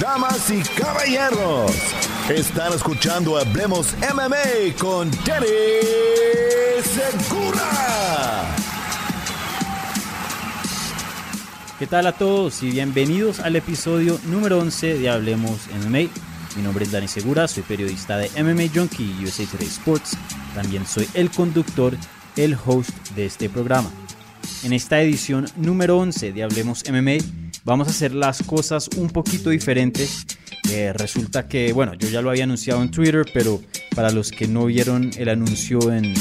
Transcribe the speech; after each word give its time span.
Damas 0.00 0.50
y 0.50 0.60
caballeros, 0.80 1.70
están 2.28 2.72
escuchando 2.72 3.38
Hablemos 3.38 3.94
MMA 4.00 4.76
con 4.78 5.08
Danny 5.24 5.46
Segura. 6.82 8.56
¿Qué 11.78 11.86
tal 11.86 12.08
a 12.08 12.12
todos 12.12 12.62
y 12.64 12.70
bienvenidos 12.70 13.38
al 13.38 13.54
episodio 13.54 14.18
número 14.24 14.58
11 14.58 14.98
de 14.98 15.08
Hablemos 15.10 15.68
MMA? 15.86 16.10
Mi 16.56 16.62
nombre 16.62 16.84
es 16.84 16.92
Dani 16.92 17.08
Segura, 17.08 17.46
soy 17.46 17.62
periodista 17.62 18.18
de 18.18 18.30
MMA 18.42 18.72
Junkie 18.74 19.16
y 19.20 19.24
USA 19.24 19.44
Today 19.46 19.68
Sports. 19.68 20.16
También 20.54 20.86
soy 20.86 21.08
el 21.14 21.30
conductor, 21.30 21.96
el 22.36 22.56
host 22.66 22.90
de 23.14 23.26
este 23.26 23.48
programa. 23.48 23.90
En 24.64 24.72
esta 24.72 25.00
edición 25.00 25.46
número 25.56 25.98
11 25.98 26.32
de 26.32 26.42
Hablemos 26.42 26.82
MMA 26.90 27.43
vamos 27.64 27.88
a 27.88 27.90
hacer 27.90 28.14
las 28.14 28.42
cosas 28.42 28.88
un 28.96 29.10
poquito 29.10 29.50
diferentes. 29.50 30.26
Eh, 30.70 30.92
resulta 30.94 31.48
que, 31.48 31.72
bueno, 31.72 31.94
yo 31.94 32.08
ya 32.08 32.22
lo 32.22 32.30
había 32.30 32.44
anunciado 32.44 32.82
en 32.82 32.90
Twitter, 32.90 33.26
pero 33.34 33.60
para 33.94 34.10
los 34.10 34.30
que 34.30 34.46
no 34.46 34.66
vieron 34.66 35.10
el 35.16 35.28
anuncio 35.28 35.92
en, 35.92 36.14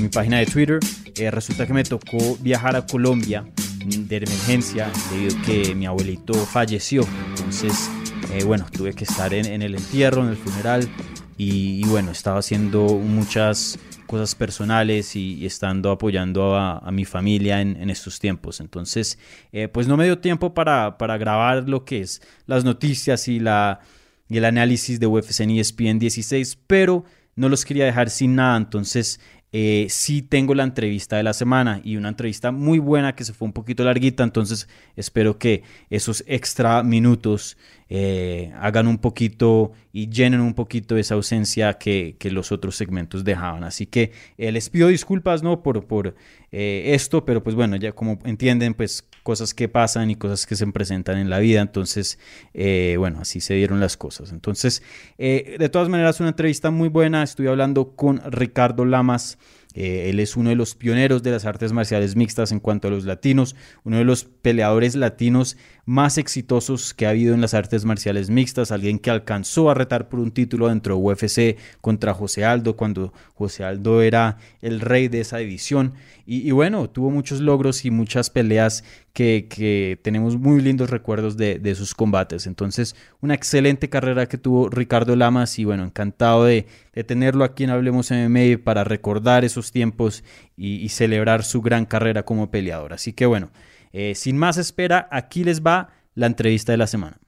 mi 0.00 0.08
página 0.08 0.38
de 0.38 0.46
Twitter, 0.46 0.80
eh, 1.16 1.30
resulta 1.30 1.66
que 1.66 1.74
me 1.74 1.84
tocó 1.84 2.36
viajar 2.40 2.76
a 2.76 2.86
Colombia 2.86 3.44
de 3.84 4.16
emergencia 4.16 4.90
debido 5.10 5.36
a 5.36 5.42
que 5.42 5.74
mi 5.74 5.84
abuelito 5.86 6.32
falleció. 6.32 7.06
Entonces, 7.28 7.90
eh, 8.32 8.42
bueno, 8.42 8.66
tuve 8.72 8.94
que 8.94 9.04
estar 9.04 9.34
en, 9.34 9.44
en, 9.44 9.60
el 9.60 9.74
entierro, 9.74 10.22
en 10.22 10.30
el 10.30 10.36
funeral 10.36 10.88
y, 11.36 11.80
y 11.80 11.84
bueno, 11.84 12.10
estaba 12.10 12.38
haciendo 12.38 12.86
muchas 12.86 13.78
cosas 14.12 14.34
personales 14.34 15.16
y, 15.16 15.46
estando 15.46 15.90
apoyando 15.90 16.54
a, 16.54 16.76
a, 16.76 16.90
mi 16.92 17.06
familia 17.06 17.62
en, 17.62 17.78
en 17.80 17.88
estos 17.88 18.18
tiempos. 18.20 18.60
Entonces, 18.60 19.18
eh, 19.52 19.68
pues 19.68 19.88
no 19.88 19.96
me 19.96 20.04
dio 20.04 20.18
tiempo 20.18 20.52
para, 20.52 20.98
para, 20.98 21.16
grabar 21.16 21.66
lo 21.66 21.86
que 21.86 22.02
es 22.02 22.20
las 22.44 22.62
noticias 22.62 23.26
y, 23.26 23.40
la, 23.40 23.80
y 24.28 24.36
el 24.36 24.44
análisis 24.44 25.00
de 25.00 25.06
UFC 25.06 25.40
en 25.40 25.52
ESPN 25.52 25.98
16, 25.98 26.58
pero 26.66 27.06
no 27.36 27.48
los 27.48 27.64
quería 27.64 27.86
dejar 27.86 28.10
sin 28.10 28.34
nada. 28.34 28.58
Entonces, 28.58 29.18
eh, 29.52 29.86
sí 29.90 30.22
tengo 30.22 30.54
la 30.54 30.64
entrevista 30.64 31.16
de 31.16 31.22
la 31.22 31.34
semana 31.34 31.80
y 31.84 31.96
una 31.96 32.08
entrevista 32.08 32.52
muy 32.52 32.78
buena 32.78 33.14
que 33.14 33.24
se 33.24 33.34
fue 33.34 33.46
un 33.46 33.52
poquito 33.52 33.84
larguita, 33.84 34.24
entonces 34.24 34.68
espero 34.96 35.38
que 35.38 35.62
esos 35.90 36.24
extra 36.26 36.82
minutos 36.82 37.56
eh, 37.94 38.50
hagan 38.58 38.86
un 38.86 38.96
poquito 38.96 39.72
y 39.92 40.08
llenen 40.08 40.40
un 40.40 40.54
poquito 40.54 40.96
esa 40.96 41.12
ausencia 41.12 41.74
que, 41.74 42.16
los 42.30 42.50
otros 42.50 42.74
segmentos 42.74 43.22
dejaban. 43.22 43.64
Así 43.64 43.84
que 43.84 44.12
eh, 44.38 44.50
les 44.50 44.70
pido 44.70 44.88
disculpas 44.88 45.42
¿no? 45.42 45.62
por, 45.62 45.84
por 45.84 46.14
eh, 46.52 46.92
esto, 46.94 47.26
pero 47.26 47.42
pues 47.42 47.54
bueno, 47.54 47.76
ya 47.76 47.92
como 47.92 48.18
entienden, 48.24 48.72
pues 48.72 49.06
cosas 49.22 49.52
que 49.52 49.68
pasan 49.68 50.10
y 50.10 50.16
cosas 50.16 50.46
que 50.46 50.56
se 50.56 50.66
presentan 50.68 51.18
en 51.18 51.28
la 51.28 51.38
vida, 51.38 51.60
entonces 51.60 52.18
bueno, 52.54 53.18
así 53.20 53.42
se 53.42 53.54
dieron 53.54 53.78
las 53.78 53.98
cosas. 53.98 54.32
Entonces, 54.32 54.82
de 55.18 55.68
todas 55.70 55.90
maneras, 55.90 56.18
una 56.18 56.30
entrevista 56.30 56.70
muy 56.70 56.88
buena, 56.88 57.22
estoy 57.22 57.48
hablando 57.48 57.94
con 57.94 58.22
Ricardo 58.32 58.86
Lamas. 58.86 59.36
Eh, 59.74 60.10
él 60.10 60.20
es 60.20 60.36
uno 60.36 60.50
de 60.50 60.56
los 60.56 60.74
pioneros 60.74 61.22
de 61.22 61.30
las 61.30 61.44
artes 61.44 61.72
marciales 61.72 62.16
mixtas 62.16 62.52
en 62.52 62.60
cuanto 62.60 62.88
a 62.88 62.90
los 62.90 63.04
latinos, 63.04 63.56
uno 63.84 63.98
de 63.98 64.04
los 64.04 64.24
peleadores 64.24 64.94
latinos 64.94 65.56
más 65.84 66.16
exitosos 66.16 66.94
que 66.94 67.06
ha 67.06 67.10
habido 67.10 67.34
en 67.34 67.40
las 67.40 67.54
artes 67.54 67.84
marciales 67.84 68.30
mixtas, 68.30 68.70
alguien 68.70 68.98
que 68.98 69.10
alcanzó 69.10 69.68
a 69.68 69.74
retar 69.74 70.08
por 70.08 70.20
un 70.20 70.30
título 70.30 70.68
dentro 70.68 70.94
de 70.94 71.02
UFC 71.02 71.56
contra 71.80 72.14
José 72.14 72.44
Aldo 72.44 72.76
cuando 72.76 73.12
José 73.34 73.64
Aldo 73.64 74.00
era 74.00 74.38
el 74.60 74.80
rey 74.80 75.08
de 75.08 75.20
esa 75.20 75.38
división. 75.38 75.94
Y, 76.24 76.52
bueno, 76.52 76.88
tuvo 76.88 77.10
muchos 77.10 77.40
logros 77.40 77.84
y 77.84 77.90
muchas 77.90 78.30
peleas 78.30 78.84
que, 79.12 79.48
que 79.50 79.98
tenemos 80.02 80.36
muy 80.36 80.62
lindos 80.62 80.88
recuerdos 80.88 81.36
de, 81.36 81.58
de, 81.58 81.74
sus 81.74 81.94
combates. 81.94 82.46
Entonces, 82.46 82.94
una 83.20 83.34
excelente 83.34 83.90
carrera 83.90 84.26
que 84.26 84.38
tuvo 84.38 84.70
Ricardo 84.70 85.16
Lamas 85.16 85.58
y 85.58 85.64
bueno, 85.64 85.82
encantado 85.84 86.44
de, 86.44 86.66
de 86.94 87.04
tenerlo 87.04 87.42
aquí 87.44 87.64
en 87.64 87.70
Hablemos 87.70 88.12
MMA 88.12 88.62
para 88.62 88.84
recordar 88.84 89.44
esos 89.44 89.72
tiempos 89.72 90.22
y 90.56 90.88
celebrar 90.90 91.42
su 91.42 91.60
gran 91.60 91.86
carrera 91.86 92.22
como 92.22 92.52
peleador. 92.52 92.92
Así 92.92 93.12
que 93.12 93.26
bueno. 93.26 93.50
Eh, 93.92 94.14
sin 94.14 94.38
más 94.38 94.56
espera, 94.56 95.06
aquí 95.10 95.44
les 95.44 95.62
va 95.62 95.90
la 96.14 96.26
entrevista 96.26 96.72
de 96.72 96.78
la 96.78 96.86
semana. 96.86 97.18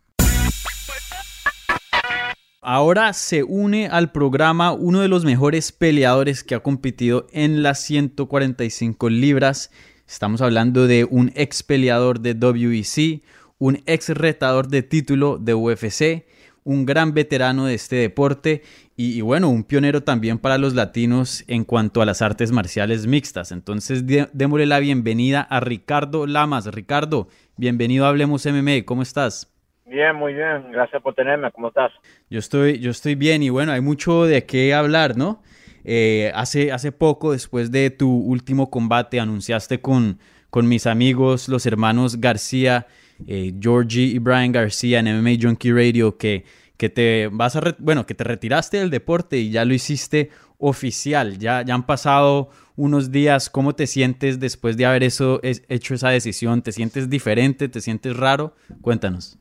Ahora 2.62 3.12
se 3.12 3.42
une 3.42 3.88
al 3.88 4.10
programa 4.10 4.72
uno 4.72 5.02
de 5.02 5.08
los 5.08 5.26
mejores 5.26 5.70
peleadores 5.70 6.42
que 6.42 6.54
ha 6.54 6.60
competido 6.60 7.26
en 7.30 7.62
las 7.62 7.80
145 7.80 9.10
libras. 9.10 9.70
Estamos 10.08 10.40
hablando 10.40 10.86
de 10.86 11.04
un 11.04 11.30
ex 11.34 11.62
peleador 11.62 12.20
de 12.20 12.32
WEC, 12.32 13.22
un 13.58 13.82
ex 13.84 14.08
retador 14.08 14.68
de 14.68 14.82
título 14.82 15.36
de 15.36 15.52
UFC, 15.52 16.24
un 16.64 16.86
gran 16.86 17.12
veterano 17.12 17.66
de 17.66 17.74
este 17.74 17.96
deporte 17.96 18.62
y, 18.96 19.18
y, 19.18 19.20
bueno, 19.20 19.48
un 19.48 19.64
pionero 19.64 20.02
también 20.02 20.38
para 20.38 20.58
los 20.58 20.74
latinos 20.74 21.44
en 21.48 21.64
cuanto 21.64 22.00
a 22.00 22.06
las 22.06 22.22
artes 22.22 22.52
marciales 22.52 23.06
mixtas. 23.06 23.50
Entonces, 23.52 24.04
démosle 24.32 24.66
la 24.66 24.78
bienvenida 24.78 25.40
a 25.40 25.60
Ricardo 25.60 26.26
Lamas. 26.26 26.66
Ricardo, 26.66 27.28
bienvenido 27.56 28.06
a 28.06 28.10
Hablemos 28.10 28.46
MMA, 28.46 28.84
¿cómo 28.84 29.02
estás? 29.02 29.54
Bien, 29.86 30.16
muy 30.16 30.32
bien, 30.32 30.72
gracias 30.72 31.02
por 31.02 31.14
tenerme, 31.14 31.50
¿cómo 31.52 31.68
estás? 31.68 31.92
Yo 32.30 32.38
estoy, 32.38 32.78
yo 32.78 32.90
estoy 32.90 33.16
bien 33.16 33.42
y 33.42 33.50
bueno, 33.50 33.72
hay 33.72 33.82
mucho 33.82 34.24
de 34.24 34.44
qué 34.46 34.72
hablar, 34.72 35.16
¿no? 35.16 35.42
Eh, 35.84 36.32
hace, 36.34 36.72
hace 36.72 36.90
poco, 36.90 37.32
después 37.32 37.70
de 37.70 37.90
tu 37.90 38.10
último 38.10 38.70
combate, 38.70 39.20
anunciaste 39.20 39.80
con, 39.80 40.18
con 40.48 40.66
mis 40.66 40.86
amigos, 40.86 41.48
los 41.48 41.66
hermanos 41.66 42.18
García, 42.18 42.86
eh, 43.26 43.52
Georgie 43.60 44.06
y 44.06 44.18
Brian 44.18 44.52
García 44.52 45.00
en 45.00 45.20
MMA 45.20 45.32
Junkie 45.40 45.72
Radio, 45.72 46.16
que 46.16 46.44
que 46.76 46.88
te 46.88 47.28
vas 47.30 47.56
a 47.56 47.60
bueno, 47.78 48.06
que 48.06 48.14
te 48.14 48.24
retiraste 48.24 48.78
del 48.78 48.90
deporte 48.90 49.36
y 49.36 49.50
ya 49.50 49.64
lo 49.64 49.74
hiciste 49.74 50.30
oficial. 50.58 51.38
Ya, 51.38 51.62
ya 51.62 51.74
han 51.74 51.86
pasado 51.86 52.48
unos 52.76 53.10
días. 53.10 53.50
¿Cómo 53.50 53.74
te 53.74 53.86
sientes 53.86 54.40
después 54.40 54.76
de 54.76 54.86
haber 54.86 55.02
eso, 55.02 55.40
hecho 55.42 55.94
esa 55.94 56.10
decisión? 56.10 56.62
¿Te 56.62 56.72
sientes 56.72 57.08
diferente? 57.10 57.68
¿Te 57.68 57.80
sientes 57.80 58.16
raro? 58.16 58.54
Cuéntanos. 58.80 59.38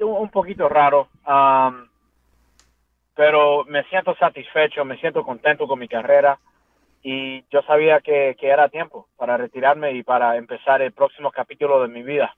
Un 0.00 0.30
poquito 0.30 0.68
raro, 0.68 1.08
pero 3.14 3.64
me 3.64 3.82
siento 3.84 4.14
satisfecho, 4.14 4.84
me 4.84 4.96
siento 4.98 5.24
contento 5.24 5.66
con 5.66 5.78
mi 5.78 5.88
carrera 5.88 6.38
y 7.02 7.42
yo 7.50 7.62
sabía 7.62 8.00
que, 8.00 8.36
que 8.38 8.48
era 8.48 8.68
tiempo 8.68 9.08
para 9.16 9.36
retirarme 9.36 9.92
y 9.92 10.02
para 10.02 10.36
empezar 10.36 10.82
el 10.82 10.92
próximo 10.92 11.30
capítulo 11.30 11.82
de 11.82 11.88
mi 11.88 12.02
vida. 12.02 12.34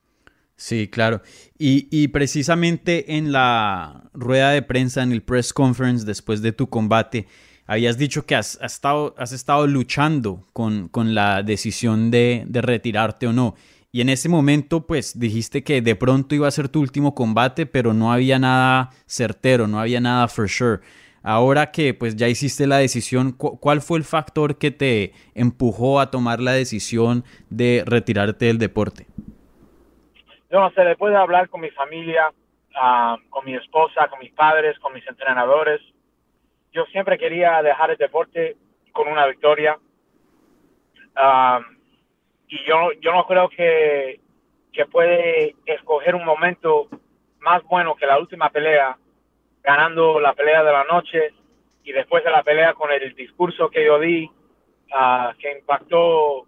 Sí, 0.62 0.86
claro. 0.86 1.22
Y, 1.58 1.88
y, 1.90 2.06
precisamente 2.06 3.16
en 3.16 3.32
la 3.32 4.04
rueda 4.14 4.52
de 4.52 4.62
prensa, 4.62 5.02
en 5.02 5.10
el 5.10 5.20
press 5.20 5.52
conference 5.52 6.06
después 6.06 6.40
de 6.40 6.52
tu 6.52 6.68
combate, 6.68 7.26
habías 7.66 7.98
dicho 7.98 8.26
que 8.26 8.36
has, 8.36 8.60
estado, 8.62 9.12
has 9.18 9.32
estado 9.32 9.66
luchando 9.66 10.46
con, 10.52 10.86
con 10.86 11.16
la 11.16 11.42
decisión 11.42 12.12
de, 12.12 12.44
de, 12.46 12.62
retirarte 12.62 13.26
o 13.26 13.32
no. 13.32 13.56
Y 13.90 14.02
en 14.02 14.08
ese 14.08 14.28
momento, 14.28 14.86
pues 14.86 15.18
dijiste 15.18 15.64
que 15.64 15.82
de 15.82 15.96
pronto 15.96 16.36
iba 16.36 16.46
a 16.46 16.52
ser 16.52 16.68
tu 16.68 16.78
último 16.78 17.12
combate, 17.12 17.66
pero 17.66 17.92
no 17.92 18.12
había 18.12 18.38
nada 18.38 18.90
certero, 19.08 19.66
no 19.66 19.81
había 19.81 20.00
nada 20.00 20.28
for 20.28 20.48
sure. 20.48 20.78
Ahora 21.25 21.72
que 21.72 21.92
pues 21.92 22.14
ya 22.14 22.28
hiciste 22.28 22.69
la 22.69 22.78
decisión, 22.78 23.32
¿cuál 23.32 23.82
fue 23.82 23.98
el 23.98 24.04
factor 24.04 24.58
que 24.58 24.70
te 24.70 25.12
empujó 25.34 25.98
a 25.98 26.12
tomar 26.12 26.38
la 26.40 26.52
decisión 26.52 27.25
de 27.50 27.82
retirarte 27.84 28.44
del 28.46 28.58
deporte? 28.58 29.08
No 30.60 30.70
sé, 30.72 30.84
después 30.84 31.12
de 31.12 31.19
hablar 31.19 31.49
con 31.49 31.62
mi 31.62 31.70
familia, 31.70 32.31
uh, 32.31 33.31
con 33.31 33.44
mi 33.44 33.54
esposa, 33.54 34.08
con 34.08 34.19
mis 34.19 34.32
padres, 34.32 34.78
con 34.81 34.93
mis 34.93 35.06
entrenadores, 35.08 35.81
yo 36.72 36.84
siempre 36.87 37.16
quería 37.19 37.62
dejar 37.62 37.90
el 37.90 37.96
deporte 37.96 38.56
con 38.93 39.08
una 39.08 39.26
victoria. 39.26 39.78
Um, 41.16 41.78
y 42.49 42.62
yo, 42.64 42.93
yo 43.00 43.12
no 43.12 43.26
creo 43.26 43.49
que, 43.49 44.20
que 44.72 44.87
puede 44.87 45.56
escoger 45.64 46.14
un 46.14 46.25
momento 46.25 46.88
más 47.40 47.62
bueno 47.64 47.94
que 47.96 48.06
la 48.06 48.19
última 48.19 48.50
pelea, 48.50 48.99
ganando 49.62 50.20
la 50.20 50.34
pelea 50.34 50.62
de 50.62 50.72
la 50.72 50.84
noche 50.84 51.32
y 51.82 51.93
después 51.93 52.25
de 52.25 52.31
la 52.31 52.43
pelea 52.43 52.75
con 52.75 52.90
el 52.90 53.14
discurso 53.14 53.70
que 53.70 53.87
yo 53.87 53.99
di, 53.99 54.25
uh, 54.25 55.34
que 55.38 55.58
impactó 55.58 56.46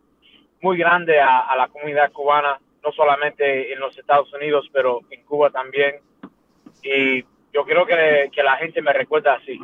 muy 0.61 0.77
grande 0.77 1.21
a 1.21 1.55
la 1.57 1.69
comunidad 1.69 2.13
cubana 2.13 2.59
no 2.85 2.93
solamente 2.93 3.73
en 3.73 3.81
los 3.81 3.97
Estados 3.97 4.33
Unidos, 4.33 4.69
pero 4.73 5.01
en 5.11 5.23
Cuba 5.25 5.51
también. 5.51 5.97
Y 6.83 7.23
yo 7.53 7.65
creo 7.65 7.87
que, 7.87 8.31
que 8.33 8.43
la 8.43 8.57
gente 8.57 8.83
me 8.83 8.93
recuerda 8.93 9.35
así. 9.35 9.59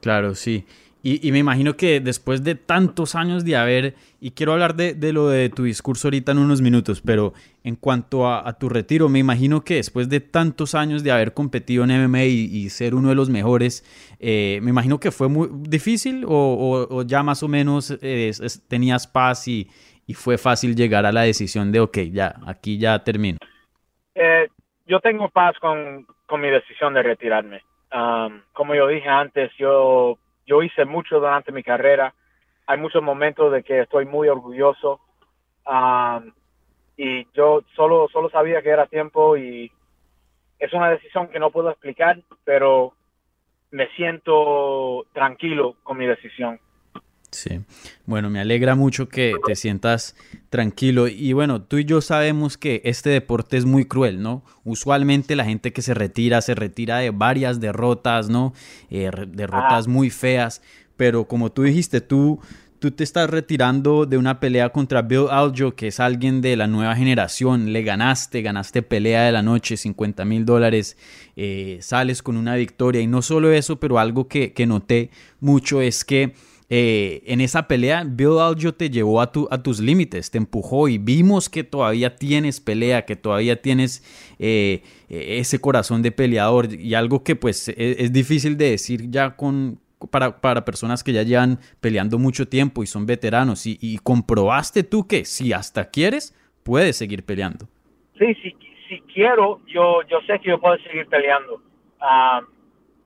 Claro, 0.00 0.34
sí. 0.34 0.64
Y, 1.06 1.32
me 1.32 1.38
imagino 1.38 1.76
que 1.76 2.00
después 2.00 2.44
de 2.44 2.54
tantos 2.54 3.14
años 3.14 3.44
de 3.44 3.56
haber, 3.56 3.94
y 4.22 4.30
quiero 4.30 4.54
hablar 4.54 4.74
de, 4.74 4.94
de 4.94 5.12
lo 5.12 5.28
de 5.28 5.50
tu 5.50 5.64
discurso 5.64 6.08
ahorita 6.08 6.32
en 6.32 6.38
unos 6.38 6.62
minutos, 6.62 7.02
pero 7.04 7.34
en 7.62 7.76
cuanto 7.76 8.26
a, 8.26 8.50
tu 8.58 8.70
retiro, 8.70 9.10
me 9.10 9.18
imagino 9.18 9.64
que 9.64 9.74
después 9.74 10.08
de 10.08 10.20
tantos 10.20 10.74
años 10.74 11.02
de 11.02 11.12
haber 11.12 11.34
competido 11.34 11.84
en 11.84 11.90
MMA 11.90 12.24
y, 12.24 12.70
ser 12.70 12.94
uno 12.94 13.10
de 13.10 13.16
los 13.16 13.28
mejores, 13.28 13.84
eh, 14.18 14.60
me 14.62 14.70
imagino 14.70 14.98
que 14.98 15.10
fue 15.10 15.28
muy 15.28 15.50
difícil 15.52 16.24
o, 16.26 17.02
ya 17.06 17.22
más 17.22 17.42
o 17.42 17.48
menos 17.48 17.94
eh, 18.00 18.32
tenías 18.68 19.06
paz 19.06 19.46
y, 19.46 19.68
y, 20.06 20.14
fue 20.14 20.38
fácil 20.38 20.74
llegar 20.74 21.06
a 21.06 21.12
la 21.12 21.22
decisión 21.22 21.72
de, 21.72 21.80
ok, 21.80 21.98
ya, 22.12 22.34
aquí 22.46 22.78
ya 22.78 23.02
termino. 23.02 23.38
Eh, 24.14 24.48
yo 24.86 25.00
tengo 25.00 25.28
paz 25.28 25.58
con, 25.58 26.06
con, 26.26 26.40
mi 26.40 26.50
decisión 26.50 26.94
de 26.94 27.02
retirarme. 27.02 27.62
Um, 27.92 28.42
como 28.52 28.74
yo 28.74 28.86
dije 28.88 29.08
antes, 29.08 29.50
yo 29.56 30.18
yo 30.46 30.62
hice 30.62 30.84
mucho 30.84 31.16
durante 31.16 31.52
mi 31.52 31.62
carrera. 31.62 32.14
Hay 32.66 32.78
muchos 32.78 33.02
momentos 33.02 33.52
de 33.52 33.62
que 33.62 33.80
estoy 33.80 34.06
muy 34.06 34.28
orgulloso. 34.28 35.00
Um, 35.66 36.32
y 36.96 37.26
yo 37.32 37.62
solo, 37.74 38.08
solo 38.12 38.30
sabía 38.30 38.62
que 38.62 38.68
era 38.68 38.86
tiempo 38.86 39.36
y 39.36 39.70
es 40.58 40.72
una 40.72 40.90
decisión 40.90 41.28
que 41.28 41.38
no 41.38 41.50
puedo 41.50 41.70
explicar, 41.70 42.18
pero 42.44 42.92
me 43.70 43.88
siento 43.96 45.04
tranquilo 45.12 45.76
con 45.82 45.98
mi 45.98 46.06
decisión. 46.06 46.60
Sí, 47.34 47.60
bueno, 48.06 48.30
me 48.30 48.38
alegra 48.38 48.76
mucho 48.76 49.08
que 49.08 49.34
te 49.44 49.56
sientas 49.56 50.14
tranquilo. 50.50 51.08
Y 51.08 51.32
bueno, 51.32 51.62
tú 51.62 51.78
y 51.78 51.84
yo 51.84 52.00
sabemos 52.00 52.56
que 52.56 52.80
este 52.84 53.10
deporte 53.10 53.56
es 53.56 53.64
muy 53.64 53.86
cruel, 53.86 54.22
¿no? 54.22 54.44
Usualmente 54.62 55.34
la 55.34 55.44
gente 55.44 55.72
que 55.72 55.82
se 55.82 55.94
retira 55.94 56.40
se 56.42 56.54
retira 56.54 56.98
de 56.98 57.10
varias 57.10 57.58
derrotas, 57.58 58.28
¿no? 58.28 58.54
Eh, 58.88 59.10
derrotas 59.26 59.88
muy 59.88 60.10
feas, 60.10 60.62
pero 60.96 61.26
como 61.26 61.50
tú 61.50 61.62
dijiste, 61.62 62.00
tú, 62.00 62.38
tú 62.78 62.92
te 62.92 63.02
estás 63.02 63.28
retirando 63.28 64.06
de 64.06 64.16
una 64.16 64.38
pelea 64.38 64.68
contra 64.68 65.02
Bill 65.02 65.26
Aljo, 65.28 65.74
que 65.74 65.88
es 65.88 65.98
alguien 65.98 66.40
de 66.40 66.56
la 66.56 66.68
nueva 66.68 66.94
generación, 66.94 67.72
le 67.72 67.82
ganaste, 67.82 68.42
ganaste 68.42 68.82
pelea 68.82 69.24
de 69.24 69.32
la 69.32 69.42
noche, 69.42 69.76
50 69.76 70.24
mil 70.24 70.44
dólares, 70.44 70.96
eh, 71.34 71.78
sales 71.80 72.22
con 72.22 72.36
una 72.36 72.54
victoria. 72.54 73.00
Y 73.00 73.08
no 73.08 73.22
solo 73.22 73.52
eso, 73.52 73.80
pero 73.80 73.98
algo 73.98 74.28
que, 74.28 74.52
que 74.52 74.66
noté 74.66 75.10
mucho 75.40 75.80
es 75.80 76.04
que 76.04 76.34
eh, 76.70 77.22
en 77.26 77.40
esa 77.40 77.68
pelea, 77.68 78.04
Bill 78.06 78.38
Aljo 78.40 78.72
te 78.72 78.88
llevó 78.88 79.20
a, 79.20 79.30
tu, 79.30 79.46
a 79.50 79.62
tus 79.62 79.80
límites, 79.80 80.30
te 80.30 80.38
empujó 80.38 80.88
y 80.88 80.96
vimos 80.96 81.50
que 81.50 81.62
todavía 81.62 82.16
tienes 82.16 82.60
pelea, 82.60 83.04
que 83.04 83.16
todavía 83.16 83.60
tienes 83.60 84.02
eh, 84.38 84.82
ese 85.08 85.60
corazón 85.60 86.00
de 86.02 86.10
peleador 86.10 86.72
y 86.72 86.94
algo 86.94 87.22
que 87.22 87.36
pues 87.36 87.68
e, 87.68 87.74
es, 87.76 88.12
difícil 88.12 88.56
de 88.56 88.70
decir 88.70 89.10
ya 89.10 89.36
con, 89.36 89.78
para, 90.10 90.40
para, 90.40 90.64
personas 90.64 91.04
que 91.04 91.12
ya 91.12 91.22
llevan 91.22 91.58
peleando 91.82 92.18
mucho 92.18 92.48
tiempo 92.48 92.82
y 92.82 92.86
son 92.86 93.04
veteranos 93.04 93.66
y, 93.66 93.98
comprobaste 94.02 94.84
tú 94.84 95.06
que 95.06 95.26
si 95.26 95.52
hasta 95.52 95.90
quieres, 95.90 96.34
puedes 96.62 96.96
seguir 96.96 97.24
peleando. 97.26 97.66
Sí, 98.18 98.34
si, 98.42 98.56
si 98.88 99.00
quiero, 99.12 99.60
yo, 99.66 100.00
yo 100.08 100.20
sé 100.26 100.38
que 100.40 100.48
yo 100.48 100.60
puedo 100.60 100.78
seguir 100.78 101.06
peleando. 101.08 101.60
Ah, 102.00 102.40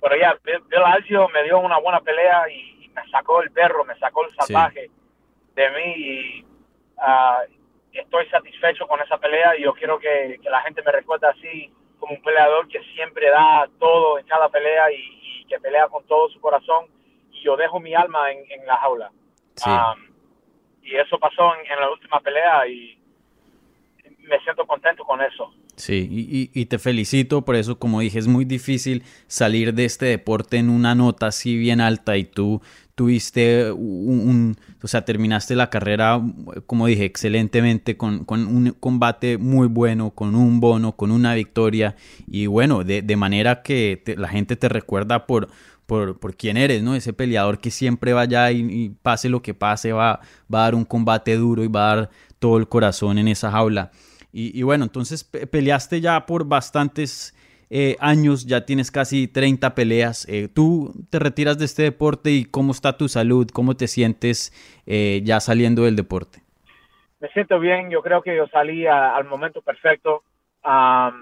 pero 0.00 0.14
ya, 0.16 0.38
Bill 0.44 0.82
Aljo 0.84 1.28
me 1.34 1.43
dio 1.43 1.58
una 1.58 1.78
buena 1.78 2.00
pelea 2.00 2.43
y 2.50 2.68
me 3.03 3.11
sacó 3.11 3.43
el 3.43 3.50
perro, 3.50 3.85
me 3.85 3.99
sacó 3.99 4.25
el 4.25 4.35
salvaje 4.35 4.91
de 5.55 5.71
mí 5.71 5.95
y 5.97 6.45
ah, 6.99 7.43
estoy 7.93 8.27
satisfecho 8.29 8.87
con 8.87 9.00
esa 9.00 9.19
pelea 9.19 9.56
y 9.56 9.62
yo 9.62 9.75
quiero 9.75 9.99
que, 9.99 10.39
la 10.45 10.61
gente 10.62 10.83
me 10.83 10.93
recuerde 10.93 11.27
así 11.29 11.71
como 11.99 12.15
un 12.15 12.23
peleador 12.23 12.69
que 12.69 12.81
siempre 12.95 13.29
da 13.31 13.69
todo 13.79 14.19
en 14.19 14.27
cada 14.27 14.49
pelea 14.49 14.93
y, 14.93 15.45
que 15.49 15.59
pelea 15.59 15.89
con 15.89 16.05
todo 16.05 16.29
su 16.29 16.39
corazón 16.41 16.85
y 17.33 17.43
yo 17.43 17.56
dejo 17.56 17.81
mi 17.81 17.95
alma 17.95 18.31
en, 18.31 18.67
la 18.67 18.77
jaula. 18.77 19.11
Ah, 19.65 19.95
y 20.83 20.95
eso 20.95 21.19
pasó 21.19 21.55
en, 21.56 21.81
la 21.81 21.91
última 21.91 22.21
pelea 22.21 22.69
y 22.69 22.99
me 24.29 24.39
siento 24.41 24.67
contento 24.67 25.05
con 25.05 25.23
eso. 25.23 25.55
Sí, 25.77 26.06
y, 26.11 26.50
y, 26.53 26.67
te 26.67 26.79
felicito 26.79 27.47
por 27.47 27.56
eso, 27.56 27.79
como 27.79 28.00
dije, 28.00 28.19
es 28.19 28.27
muy 28.27 28.45
difícil 28.45 29.05
salir 29.27 29.73
de 29.73 29.87
este 29.87 30.06
deporte 30.06 30.59
en 30.59 30.69
una 30.69 30.95
nota 30.95 31.29
así 31.29 31.56
bien 31.56 31.81
alta 31.81 32.17
y 32.17 32.25
tú, 32.25 32.61
tuviste 32.99 33.71
un, 33.71 34.56
o 34.83 34.89
sea, 34.89 35.05
terminaste 35.05 35.55
la 35.55 35.71
carrera, 35.71 36.21
como 36.67 36.89
dije, 36.89 37.05
excelentemente, 37.05 37.97
con, 37.97 38.27
un 38.29 38.75
combate 38.81 39.39
muy 39.39 39.69
bueno, 39.69 40.11
con 40.11 40.35
un 40.35 40.59
bono, 40.59 40.97
con 40.97 41.12
una 41.12 41.35
victoria, 41.35 41.95
y 42.27 42.47
bueno, 42.47 42.83
de, 42.83 43.17
manera 43.17 43.62
que 43.62 44.03
la 44.17 44.27
gente 44.27 44.56
te 44.56 44.69
recuerda 44.69 45.27
por, 45.27 45.49
por, 45.87 46.19
por, 46.19 46.35
quién 46.35 46.56
eres, 46.56 46.83
¿no? 46.83 46.97
Ese 46.97 47.12
peleador 47.12 47.61
que 47.61 47.71
siempre 47.71 48.12
vaya 48.15 48.50
y, 48.50 48.62
y, 48.62 48.89
pase 48.89 49.29
lo 49.29 49.43
que 49.43 49.55
pase, 49.55 49.93
va, 49.93 50.19
va 50.53 50.62
a 50.62 50.65
dar 50.65 50.75
un 50.75 50.85
combate 50.85 51.37
duro 51.37 51.62
y 51.62 51.69
va 51.69 51.93
a 51.93 51.97
dar 51.97 52.11
todo 52.41 52.56
el 52.56 52.67
corazón 52.67 53.19
en 53.19 53.29
esa 53.29 53.53
jaula. 53.53 53.93
Y, 54.33 54.59
y 54.59 54.65
bueno, 54.65 54.83
entonces 54.83 55.23
peleaste 55.23 56.00
ya 56.00 56.27
por 56.27 56.47
bastantes 56.47 57.33
eh, 57.70 57.97
años, 58.00 58.47
ya 58.47 58.65
tienes 58.65 58.91
casi 58.91 59.29
30 59.29 59.75
peleas. 59.75 60.26
Eh, 60.29 60.49
¿Tú 60.49 60.94
te 61.11 61.19
retiras 61.19 61.59
de 61.59 61.67
este 61.67 61.82
deporte 61.82 62.31
y 62.31 62.47
cómo 62.47 62.73
está 62.73 62.97
tu 62.97 63.09
salud? 63.09 63.47
¿Cómo 63.53 63.76
te 63.76 63.88
sientes 63.88 64.53
eh, 64.87 65.20
ya 65.23 65.41
saliendo 65.41 65.85
del 65.85 65.97
deporte? 65.97 66.41
Me 67.20 67.29
siento 67.29 67.61
bien, 67.61 67.91
yo 67.91 68.00
creo 68.00 68.23
que 68.23 68.35
yo 68.35 68.47
salí 68.49 68.87
al 68.87 69.25
momento 69.25 69.61
perfecto. 69.61 70.23
la, 70.65 71.12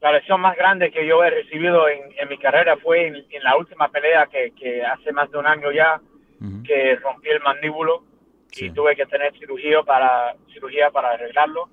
la 0.00 0.12
lesión 0.12 0.40
más 0.40 0.56
grande 0.56 0.90
que 0.90 1.06
yo 1.06 1.22
he 1.22 1.30
recibido 1.30 1.88
en, 1.88 2.28
mi 2.28 2.38
carrera 2.38 2.76
fue 2.78 3.06
en, 3.06 3.24
la 3.42 3.56
última 3.56 3.88
pelea 3.88 4.26
que, 4.26 4.82
hace 4.84 5.12
más 5.12 5.30
de 5.30 5.38
un 5.38 5.46
año 5.46 5.70
ya, 5.70 6.00
que 6.64 6.96
rompí 6.96 7.28
el 7.28 7.40
mandíbulo 7.40 8.02
y 8.56 8.70
tuve 8.70 8.96
que 8.96 9.06
tener 9.06 9.32
cirugía 9.38 9.82
para, 9.82 10.34
cirugía 10.52 10.90
para 10.90 11.10
arreglarlo 11.10 11.68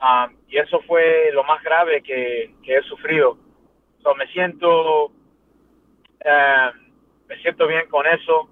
Um, 0.00 0.36
y 0.48 0.58
eso 0.58 0.80
fue 0.86 1.30
lo 1.32 1.42
más 1.44 1.62
grave 1.62 2.02
que, 2.02 2.54
he 2.64 2.82
sufrido. 2.82 3.38
me 4.16 4.26
siento 4.28 5.10
eh, 6.24 6.70
me 7.28 7.40
siento 7.42 7.66
bien 7.66 7.88
con 7.88 8.06
eso, 8.06 8.48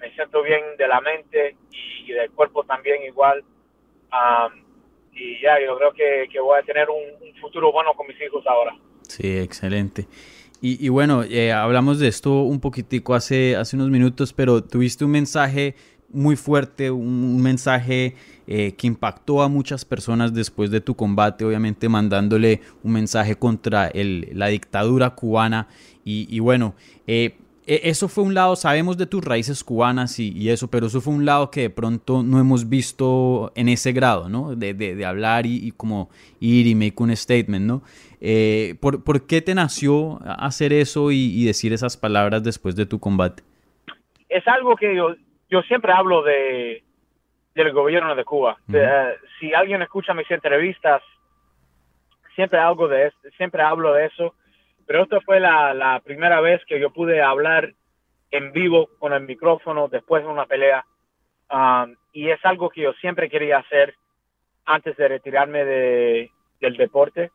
me 0.00 0.14
siento 0.14 0.42
bien 0.42 0.62
de 0.78 0.88
la 0.88 1.00
mente 1.00 1.56
y, 1.70 2.12
del 2.12 2.30
cuerpo 2.30 2.64
también 2.64 3.02
igual. 3.02 3.42
Um, 4.12 4.62
y 5.12 5.40
ya, 5.40 5.60
yo 5.64 5.76
creo 5.78 5.92
que, 5.92 6.40
voy 6.40 6.58
a 6.58 6.62
tener 6.62 6.88
un, 6.90 7.34
futuro 7.40 7.72
bueno 7.72 7.92
con 7.94 8.06
mis 8.06 8.20
hijos 8.20 8.44
ahora. 8.46 8.74
Sí, 9.02 9.38
excelente. 9.38 10.06
Y, 10.66 10.88
bueno, 10.88 11.24
eh, 11.24 11.52
hablamos 11.52 11.98
de 11.98 12.08
esto 12.08 12.40
un 12.40 12.58
poquitico 12.58 13.12
hace, 13.12 13.54
hace 13.54 13.76
unos 13.76 13.90
minutos, 13.90 14.32
pero 14.32 14.64
tuviste 14.64 15.04
un 15.04 15.10
mensaje 15.10 15.74
muy 16.08 16.36
fuerte, 16.36 16.90
un, 16.90 17.42
mensaje 17.42 18.14
eh, 18.46 18.74
que 18.76 18.86
impactó 18.86 19.42
a 19.42 19.48
muchas 19.48 19.84
personas 19.84 20.34
después 20.34 20.70
de 20.70 20.80
tu 20.80 20.94
combate, 20.94 21.44
obviamente 21.44 21.88
mandándole 21.88 22.60
un 22.82 22.92
mensaje 22.92 23.36
contra 23.36 23.88
el, 23.88 24.28
la 24.34 24.48
dictadura 24.48 25.10
cubana. 25.10 25.68
Y, 26.06 26.38
bueno, 26.40 26.74
eh, 27.06 27.36
e, 27.66 27.80
eso 27.84 28.08
fue 28.08 28.24
un 28.24 28.34
lado, 28.34 28.56
sabemos 28.56 28.98
de 28.98 29.06
tus 29.06 29.24
raíces 29.24 29.64
cubanas 29.64 30.18
y, 30.18 30.50
eso, 30.50 30.68
pero 30.68 30.88
eso 30.88 31.00
fue 31.00 31.14
un 31.14 31.24
lado 31.24 31.50
que 31.50 31.62
de 31.62 31.70
pronto 31.70 32.22
no 32.22 32.38
hemos 32.38 32.68
visto 32.68 33.50
en 33.54 33.70
ese 33.70 33.92
grado, 33.92 34.28
¿no? 34.28 34.54
De, 34.54 34.74
de, 34.74 35.04
hablar 35.06 35.46
y, 35.46 35.72
como 35.72 36.10
ir 36.40 36.66
y 36.66 36.74
make 36.74 36.94
un 36.98 37.16
statement, 37.16 37.64
¿no? 37.64 37.82
Eh, 38.20 38.74
¿por, 38.80 39.02
¿por, 39.02 39.26
qué 39.26 39.40
te 39.40 39.54
nació 39.54 40.20
hacer 40.24 40.72
eso 40.74 41.10
y, 41.10 41.44
decir 41.44 41.72
esas 41.72 41.96
palabras 41.96 42.42
después 42.42 42.76
de 42.76 42.84
tu 42.84 42.98
combate? 42.98 43.42
Es 44.28 44.46
algo 44.46 44.76
que 44.76 44.94
yo, 44.94 45.14
yo 45.50 45.62
siempre 45.62 45.92
hablo 45.92 46.22
de 46.22 46.83
del 47.54 47.72
gobierno 47.72 48.14
de 48.14 48.24
Cuba. 48.24 48.56
Eh, 48.72 49.14
si 49.38 49.54
alguien 49.54 49.82
escucha 49.82 50.14
mis 50.14 50.30
entrevistas, 50.30 51.02
siempre 52.34 52.58
algo 52.58 52.88
de 52.88 53.12
siempre 53.36 53.62
hablo 53.62 53.92
de 53.92 54.06
eso. 54.06 54.34
Pero 54.86 55.04
esta 55.04 55.20
fue 55.20 55.40
la, 55.40 56.00
primera 56.04 56.40
vez 56.40 56.62
que 56.66 56.78
yo 56.78 56.90
pude 56.90 57.22
hablar 57.22 57.72
en 58.30 58.52
vivo 58.52 58.90
con 58.98 59.12
el 59.12 59.22
micrófono 59.22 59.88
después 59.88 60.22
de 60.22 60.28
una 60.28 60.46
pelea. 60.46 60.84
Um, 61.50 61.94
y 62.12 62.30
es 62.30 62.44
algo 62.44 62.68
que 62.68 62.82
yo 62.82 62.92
siempre 62.94 63.30
quería 63.30 63.58
hacer 63.58 63.94
antes 64.66 64.96
de 64.96 65.08
retirarme 65.08 65.64
de, 65.64 66.30
del 66.60 66.76
deporte. 66.76 67.30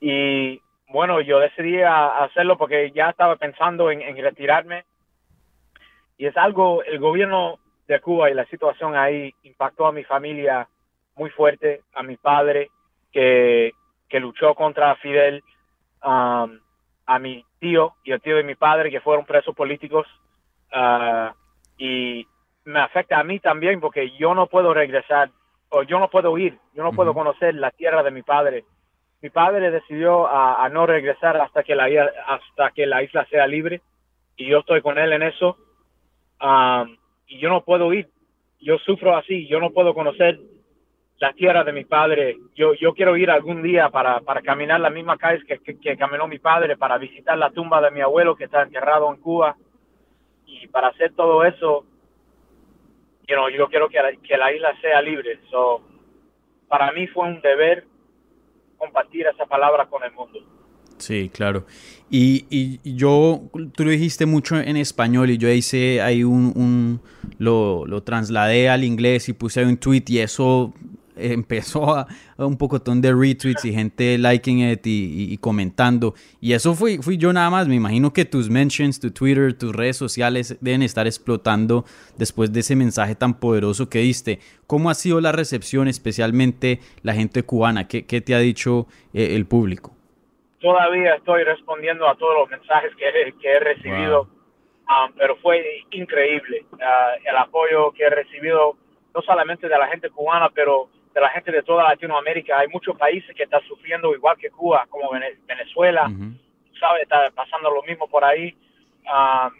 Y 0.00 0.60
bueno, 0.88 1.20
yo 1.20 1.40
decidí 1.40 1.80
hacerlo 1.82 2.56
porque 2.58 2.92
ya 2.92 3.10
estaba 3.10 3.36
pensando 3.36 3.90
en 3.90 4.16
retirarme 4.16 4.84
y 6.18 6.26
es 6.26 6.36
algo, 6.36 6.82
el 6.82 6.98
gobierno 6.98 7.58
de 7.86 8.00
Cuba 8.00 8.30
y 8.30 8.34
la 8.34 8.44
situación 8.46 8.96
ahí 8.96 9.34
impactó 9.42 9.86
a 9.86 9.92
mi 9.92 10.04
familia 10.04 10.68
muy 11.14 11.30
fuerte, 11.30 11.82
a 11.94 12.02
mi 12.02 12.16
padre 12.16 12.70
que, 13.12 13.72
que 14.08 14.20
luchó 14.20 14.54
contra 14.54 14.96
Fidel, 14.96 15.42
um, 16.04 16.58
a 17.06 17.18
mi 17.18 17.44
tío 17.58 17.94
y 18.04 18.12
el 18.12 18.20
tío 18.20 18.36
de 18.36 18.42
mi 18.42 18.54
padre 18.54 18.90
que 18.90 19.00
fueron 19.00 19.24
presos 19.24 19.54
políticos 19.54 20.06
uh, 20.72 21.32
y 21.78 22.26
me 22.64 22.80
afecta 22.80 23.18
a 23.18 23.24
mí 23.24 23.38
también 23.38 23.80
porque 23.80 24.10
yo 24.18 24.34
no 24.34 24.48
puedo 24.48 24.74
regresar 24.74 25.30
o 25.68 25.82
yo 25.82 25.98
no 25.98 26.10
puedo 26.10 26.36
ir, 26.38 26.58
yo 26.74 26.82
no 26.82 26.92
puedo 26.92 27.14
conocer 27.14 27.54
la 27.54 27.70
tierra 27.70 28.02
de 28.02 28.10
mi 28.10 28.22
padre. 28.22 28.64
Mi 29.22 29.30
padre 29.30 29.70
decidió 29.70 30.28
a, 30.28 30.68
no 30.68 30.86
regresar 30.86 31.36
hasta 31.38 31.62
que 31.62 31.74
la 31.74 31.86
hasta 32.26 32.70
que 32.70 32.86
la 32.86 33.02
isla 33.02 33.24
sea 33.26 33.46
libre 33.46 33.80
y 34.36 34.46
yo 34.46 34.58
estoy 34.58 34.82
con 34.82 34.98
él 34.98 35.12
en 35.12 35.22
eso. 35.22 35.56
Um, 36.40 36.96
y 37.26 37.38
yo 37.38 37.48
no 37.48 37.64
puedo 37.64 37.92
ir, 37.92 38.08
yo 38.60 38.78
sufro 38.78 39.16
así, 39.16 39.46
yo 39.46 39.60
no 39.60 39.70
puedo 39.70 39.94
conocer 39.94 40.38
la 41.18 41.32
tierra 41.32 41.64
de 41.64 41.72
mi 41.72 41.84
padre. 41.84 42.36
Yo, 42.54 42.74
yo 42.74 42.94
quiero 42.94 43.16
ir 43.16 43.30
algún 43.30 43.62
día 43.62 43.88
para, 43.90 44.20
para 44.20 44.42
caminar 44.42 44.80
las 44.80 44.92
mismas 44.92 45.18
calles 45.18 45.44
que, 45.44 45.58
que, 45.78 45.96
caminó 45.96 46.28
mi 46.28 46.38
padre, 46.38 46.76
para 46.76 46.98
visitar 46.98 47.38
la 47.38 47.50
tumba 47.50 47.80
de 47.80 47.90
mi 47.90 48.00
abuelo 48.00 48.36
que 48.36 48.44
está 48.44 48.62
enterrado 48.62 49.12
en 49.12 49.20
Cuba. 49.20 49.56
Y 50.46 50.66
para 50.68 50.88
hacer 50.88 51.14
todo 51.14 51.44
eso, 51.44 51.84
you 53.26 53.34
know, 53.34 53.48
yo 53.48 53.68
quiero 53.68 53.88
que 53.88 54.00
la, 54.00 54.12
que 54.12 54.36
la 54.36 54.52
isla 54.52 54.78
sea 54.80 55.00
libre. 55.00 55.40
So, 55.50 55.82
para 56.68 56.92
mí 56.92 57.06
fue 57.06 57.26
un 57.26 57.40
deber 57.40 57.84
compartir 58.76 59.26
esa 59.26 59.46
palabra 59.46 59.86
con 59.86 60.04
el 60.04 60.12
mundo. 60.12 60.40
Sí, 61.06 61.30
claro. 61.32 61.64
Y, 62.10 62.46
y, 62.50 62.80
yo, 62.96 63.44
tú 63.76 63.84
lo 63.84 63.90
dijiste 63.92 64.26
mucho 64.26 64.56
en 64.56 64.76
español 64.76 65.30
y 65.30 65.38
yo 65.38 65.48
hice 65.48 66.00
ahí 66.00 66.24
un, 66.24 66.52
un 66.56 67.00
lo, 67.38 67.86
lo, 67.86 68.02
trasladé 68.02 68.68
al 68.68 68.82
inglés 68.82 69.28
y 69.28 69.32
puse 69.32 69.60
ahí 69.60 69.66
un 69.66 69.76
tweet 69.76 70.02
y 70.08 70.18
eso 70.18 70.74
empezó 71.16 71.96
a, 71.96 72.08
un 72.38 72.56
pocotón 72.56 73.00
de 73.00 73.14
retweets 73.14 73.64
y 73.66 73.72
gente 73.72 74.18
liking 74.18 74.68
it 74.68 74.80
y, 74.84 75.38
comentando. 75.38 76.14
Y 76.40 76.54
eso 76.54 76.74
fui, 76.74 76.98
fui 76.98 77.18
yo 77.18 77.32
nada 77.32 77.50
más. 77.50 77.68
Me 77.68 77.76
imagino 77.76 78.12
que 78.12 78.24
tus 78.24 78.50
mentions, 78.50 78.98
tu 78.98 79.12
Twitter, 79.12 79.54
tus 79.54 79.72
redes 79.72 79.96
sociales 79.96 80.56
deben 80.60 80.82
estar 80.82 81.06
explotando 81.06 81.84
después 82.18 82.52
de 82.52 82.60
ese 82.60 82.74
mensaje 82.74 83.14
tan 83.14 83.38
poderoso 83.38 83.88
que 83.88 84.00
diste. 84.00 84.40
¿Cómo 84.66 84.90
ha 84.90 84.94
sido 84.94 85.20
la 85.20 85.30
recepción, 85.30 85.86
especialmente 85.86 86.80
la 87.02 87.14
gente 87.14 87.44
cubana? 87.44 87.86
¿Qué, 87.86 88.06
qué 88.06 88.20
te 88.20 88.34
ha 88.34 88.40
dicho 88.40 88.88
eh, 89.14 89.36
el 89.36 89.46
público? 89.46 89.95
Todavía 90.66 91.14
estoy 91.14 91.44
respondiendo 91.44 92.08
a 92.08 92.16
todos 92.16 92.34
los 92.38 92.50
mensajes 92.50 92.92
que, 92.96 93.34
que 93.40 93.52
he 93.52 93.60
recibido, 93.60 94.22
um, 94.22 95.12
pero 95.16 95.36
fue 95.36 95.84
increíble 95.92 96.66
uh, 96.72 97.20
el 97.24 97.36
apoyo 97.36 97.92
que 97.92 98.02
he 98.02 98.10
recibido, 98.10 98.76
no 99.14 99.22
solamente 99.22 99.68
de 99.68 99.78
la 99.78 99.86
gente 99.86 100.10
cubana, 100.10 100.50
pero 100.50 100.88
de 101.14 101.20
la 101.20 101.30
gente 101.30 101.52
de 101.52 101.62
toda 101.62 101.84
Latinoamérica. 101.84 102.58
Hay 102.58 102.66
muchos 102.66 102.98
países 102.98 103.32
que 103.36 103.44
están 103.44 103.62
sufriendo 103.68 104.12
igual 104.12 104.36
que 104.38 104.50
Cuba, 104.50 104.86
como 104.90 105.10
Venezuela, 105.46 106.10
¿sabes? 106.80 107.04
Está 107.04 107.30
pasando 107.30 107.70
lo 107.70 107.82
mismo 107.84 108.08
por 108.08 108.24
ahí. 108.24 108.52
Ah, 109.06 109.50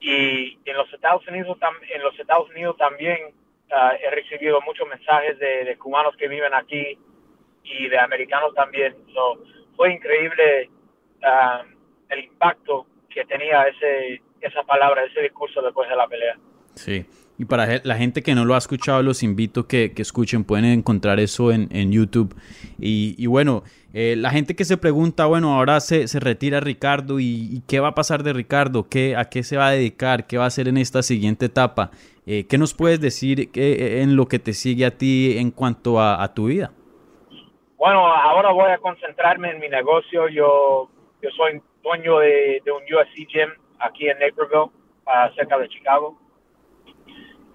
y 0.00 0.58
en 0.64 0.76
los 0.76 0.90
Estados 0.92 1.28
Unidos, 1.28 1.58
en 1.94 2.02
los 2.02 2.18
Estados 2.18 2.48
Unidos 2.48 2.74
también 2.78 3.18
ah, 3.70 3.92
he 4.02 4.10
recibido 4.10 4.62
muchos 4.62 4.88
mensajes 4.88 5.38
de, 5.38 5.76
cubanos 5.76 6.16
que 6.16 6.26
viven 6.26 6.54
aquí 6.54 6.98
y 7.64 7.88
de 7.88 7.98
americanos 7.98 8.54
también. 8.54 8.96
Fue 9.78 9.94
increíble 9.94 10.68
ah, 11.24 11.62
el 12.10 12.24
impacto 12.24 12.86
que 13.08 13.24
tenía 13.24 13.62
ese, 13.62 14.20
esa 14.42 14.62
palabra, 14.64 15.04
ese 15.04 15.22
discurso 15.22 15.62
después 15.62 15.88
de 15.88 15.96
la 15.96 16.06
pelea. 16.06 16.36
Sí. 16.74 17.06
Y 17.38 17.44
para 17.44 17.80
la 17.84 17.96
gente 17.96 18.22
que 18.22 18.34
no 18.34 18.44
lo 18.44 18.56
ha 18.56 18.58
escuchado, 18.58 19.00
los 19.00 19.22
invito 19.22 19.68
que, 19.68 19.92
que 19.92 20.02
escuchen, 20.02 20.42
pueden 20.42 20.64
encontrar 20.64 21.20
eso 21.20 21.52
en, 21.52 21.68
en 21.70 21.92
YouTube. 21.92 22.34
Y, 22.80 23.14
y 23.16 23.26
bueno, 23.26 23.62
eh, 23.94 24.16
la 24.18 24.30
gente 24.30 24.56
que 24.56 24.64
se 24.64 24.76
pregunta, 24.76 25.26
bueno, 25.26 25.54
ahora 25.54 25.78
se, 25.78 26.08
se 26.08 26.18
retira 26.18 26.58
Ricardo 26.58 27.20
y, 27.20 27.62
qué 27.68 27.78
va 27.78 27.88
a 27.88 27.94
pasar 27.94 28.24
de 28.24 28.32
Ricardo, 28.32 28.88
¿Qué, 28.88 29.14
a 29.14 29.26
qué 29.26 29.44
se 29.44 29.56
va 29.56 29.68
a 29.68 29.70
dedicar, 29.70 30.26
qué 30.26 30.36
va 30.36 30.44
a 30.44 30.48
hacer 30.48 30.66
en 30.66 30.78
esta 30.78 31.02
siguiente 31.02 31.46
etapa. 31.46 31.92
Eh, 32.26 32.46
¿Qué 32.48 32.58
nos 32.58 32.74
puedes 32.74 33.00
decir 33.00 33.50
en 33.54 34.16
lo 34.16 34.26
que 34.26 34.40
te 34.40 34.52
sigue 34.52 34.84
a 34.84 34.90
ti 34.90 35.38
en 35.38 35.52
cuanto 35.52 36.00
a, 36.00 36.22
a, 36.22 36.34
tu 36.34 36.46
vida? 36.46 36.72
Bueno, 37.78 38.04
ahora 38.08 38.50
voy 38.50 38.72
a 38.72 38.78
concentrarme 38.78 39.52
en 39.52 39.60
mi 39.60 39.68
negocio. 39.68 40.26
Yo, 40.26 40.90
yo 41.22 41.30
soy 41.30 41.62
dueño 41.80 42.18
de, 42.18 42.60
un 42.66 42.82
USC 42.82 43.28
Gym 43.28 43.50
aquí 43.78 44.08
en 44.08 44.18
Naperville, 44.18 44.72
cerca 45.36 45.56
de 45.56 45.68
Chicago 45.68 46.18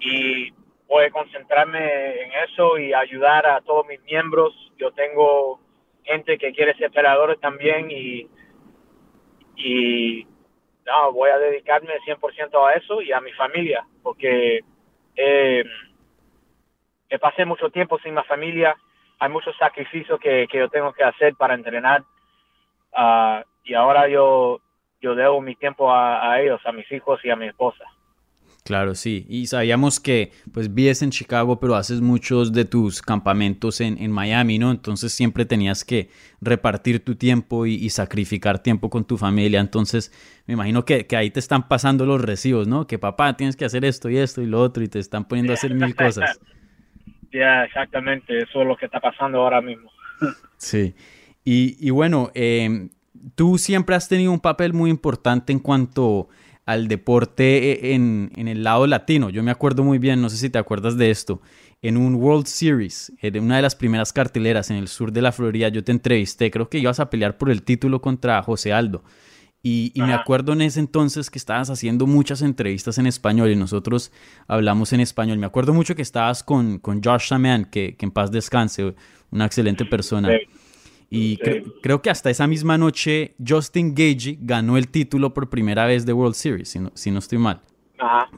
y 0.00 0.50
voy 0.88 1.04
a 1.04 1.10
concentrarme 1.10 2.22
en 2.22 2.30
eso 2.48 2.78
y 2.78 2.94
ayudar 2.94 3.46
a 3.46 3.60
todos 3.60 3.86
mis 3.86 4.00
miembros. 4.04 4.54
Yo 4.78 4.92
tengo 4.92 5.60
gente 6.04 6.38
que 6.38 6.52
quiere 6.52 6.74
ser 6.78 6.90
peleadores 6.90 7.38
también 7.40 7.90
y, 7.90 8.26
y 9.56 10.26
no, 10.86 11.12
voy 11.12 11.28
a 11.28 11.38
dedicarme 11.38 11.98
100% 12.00 12.66
a 12.66 12.72
eso 12.72 13.02
y 13.02 13.12
a 13.12 13.20
mi 13.20 13.32
familia 13.32 13.86
porque 14.02 14.60
eh, 15.16 15.64
pasé 17.20 17.44
mucho 17.44 17.68
tiempo 17.68 17.98
sin 17.98 18.14
mi 18.14 18.22
familia. 18.24 18.74
Hay 19.18 19.28
muchos 19.30 19.56
sacrificios 19.56 20.18
que, 20.20 20.46
que 20.50 20.58
yo 20.58 20.68
tengo 20.68 20.92
que 20.92 21.04
hacer 21.04 21.34
para 21.36 21.54
entrenar 21.54 22.02
uh, 22.92 23.42
y 23.64 23.74
ahora 23.74 24.08
yo, 24.08 24.60
yo 25.00 25.14
debo 25.14 25.40
mi 25.40 25.56
tiempo 25.56 25.92
a 25.92 26.40
ellos, 26.40 26.60
a 26.64 26.72
mis 26.72 26.90
hijos 26.92 27.20
y 27.24 27.30
a 27.30 27.36
mi 27.36 27.46
esposa. 27.46 27.84
Claro, 28.64 28.94
sí. 28.94 29.26
Y 29.28 29.46
sabíamos 29.46 30.00
que 30.00 30.32
pues 30.54 30.72
vives 30.72 31.02
en 31.02 31.10
Chicago, 31.10 31.60
pero 31.60 31.74
haces 31.74 32.00
muchos 32.00 32.50
de 32.50 32.64
tus 32.64 33.02
campamentos 33.02 33.82
en, 33.82 33.98
en 33.98 34.10
Miami, 34.10 34.58
¿no? 34.58 34.70
Entonces 34.70 35.12
siempre 35.12 35.44
tenías 35.44 35.84
que 35.84 36.08
repartir 36.40 37.04
tu 37.04 37.14
tiempo 37.14 37.66
y, 37.66 37.90
sacrificar 37.90 38.60
tiempo 38.60 38.88
con 38.88 39.04
tu 39.04 39.18
familia. 39.18 39.60
Entonces 39.60 40.10
me 40.46 40.54
imagino 40.54 40.86
que, 40.86 41.06
que, 41.06 41.14
ahí 41.14 41.30
te 41.30 41.40
están 41.40 41.68
pasando 41.68 42.06
los 42.06 42.22
recibos, 42.22 42.66
¿no? 42.66 42.86
Que 42.86 42.98
papá, 42.98 43.36
tienes 43.36 43.54
que 43.54 43.66
hacer 43.66 43.84
esto 43.84 44.08
y 44.08 44.16
esto 44.16 44.40
y 44.40 44.46
lo 44.46 44.62
otro 44.62 44.82
y 44.82 44.88
te 44.88 44.98
están 44.98 45.26
poniendo 45.28 45.52
a 45.52 45.56
hacer 45.56 45.74
mil 45.74 45.94
cosas. 45.94 46.40
Ya, 47.34 47.64
exactamente. 47.64 48.38
Eso 48.38 48.62
es 48.62 48.66
lo 48.66 48.76
que 48.76 48.86
está 48.86 49.00
pasando 49.00 49.40
ahora 49.40 49.60
mismo. 49.60 49.90
sí. 50.56 50.94
Y, 51.46 51.90
bueno, 51.90 52.30
eh, 52.34 52.88
tú 53.34 53.58
siempre 53.58 53.94
has 53.94 54.08
tenido 54.08 54.32
un 54.32 54.40
papel 54.40 54.72
muy 54.72 54.88
importante 54.88 55.52
en 55.52 55.58
cuanto 55.58 56.28
al 56.64 56.88
deporte 56.88 57.72
eh, 57.72 57.94
en, 57.94 58.30
en, 58.36 58.48
el 58.48 58.64
lado 58.64 58.86
latino. 58.86 59.28
Yo 59.28 59.42
me 59.42 59.50
acuerdo 59.50 59.84
muy 59.84 59.98
bien, 59.98 60.22
no 60.22 60.30
sé 60.30 60.38
si 60.38 60.48
te 60.48 60.56
acuerdas 60.56 60.96
de 60.96 61.10
esto, 61.10 61.42
en 61.82 61.98
un 61.98 62.14
World 62.14 62.46
Series, 62.46 63.12
en 63.20 63.44
una 63.44 63.56
de 63.56 63.62
las 63.62 63.76
primeras 63.76 64.14
carteleras 64.14 64.70
en 64.70 64.78
el 64.78 64.88
sur 64.88 65.12
de 65.12 65.20
la 65.20 65.32
Florida, 65.32 65.68
yo 65.68 65.84
te 65.84 65.92
entrevisté, 65.92 66.50
creo 66.50 66.70
que 66.70 66.78
ibas 66.78 66.98
a 66.98 67.10
pelear 67.10 67.36
por 67.36 67.50
el 67.50 67.62
título 67.62 68.00
contra 68.00 68.42
José 68.42 68.72
Aldo. 68.72 69.04
Y, 69.66 69.92
y 69.94 70.02
me 70.02 70.12
acuerdo 70.12 70.52
en 70.52 70.60
ese 70.60 70.78
entonces 70.78 71.30
que 71.30 71.38
estabas 71.38 71.70
haciendo 71.70 72.06
muchas 72.06 72.42
entrevistas 72.42 72.98
en 72.98 73.06
español 73.06 73.50
y 73.50 73.56
nosotros 73.56 74.12
hablamos 74.46 74.92
en 74.92 75.00
español. 75.00 75.38
Me 75.38 75.46
acuerdo 75.46 75.72
mucho 75.72 75.96
que 75.96 76.02
estabas 76.02 76.42
con, 76.42 76.78
con 76.78 77.02
Josh 77.02 77.28
Saman, 77.28 77.64
que, 77.64 77.96
que 77.96 78.04
en 78.04 78.12
paz 78.12 78.30
descanse, 78.30 78.94
una 79.30 79.46
excelente 79.46 79.86
persona. 79.86 80.28
Y 81.08 81.38
creo 81.82 82.02
que 82.02 82.10
hasta 82.10 82.28
esa 82.28 82.46
misma 82.46 82.76
noche 82.76 83.36
Justin 83.46 83.94
Gage 83.94 84.36
ganó 84.38 84.76
el 84.76 84.88
título 84.88 85.32
por 85.32 85.48
primera 85.48 85.86
vez 85.86 86.04
de 86.04 86.12
World 86.12 86.34
Series, 86.34 86.68
si 86.68 86.80
no, 86.80 86.92
si 86.94 87.10
no 87.10 87.20
estoy 87.20 87.38
mal. 87.38 87.62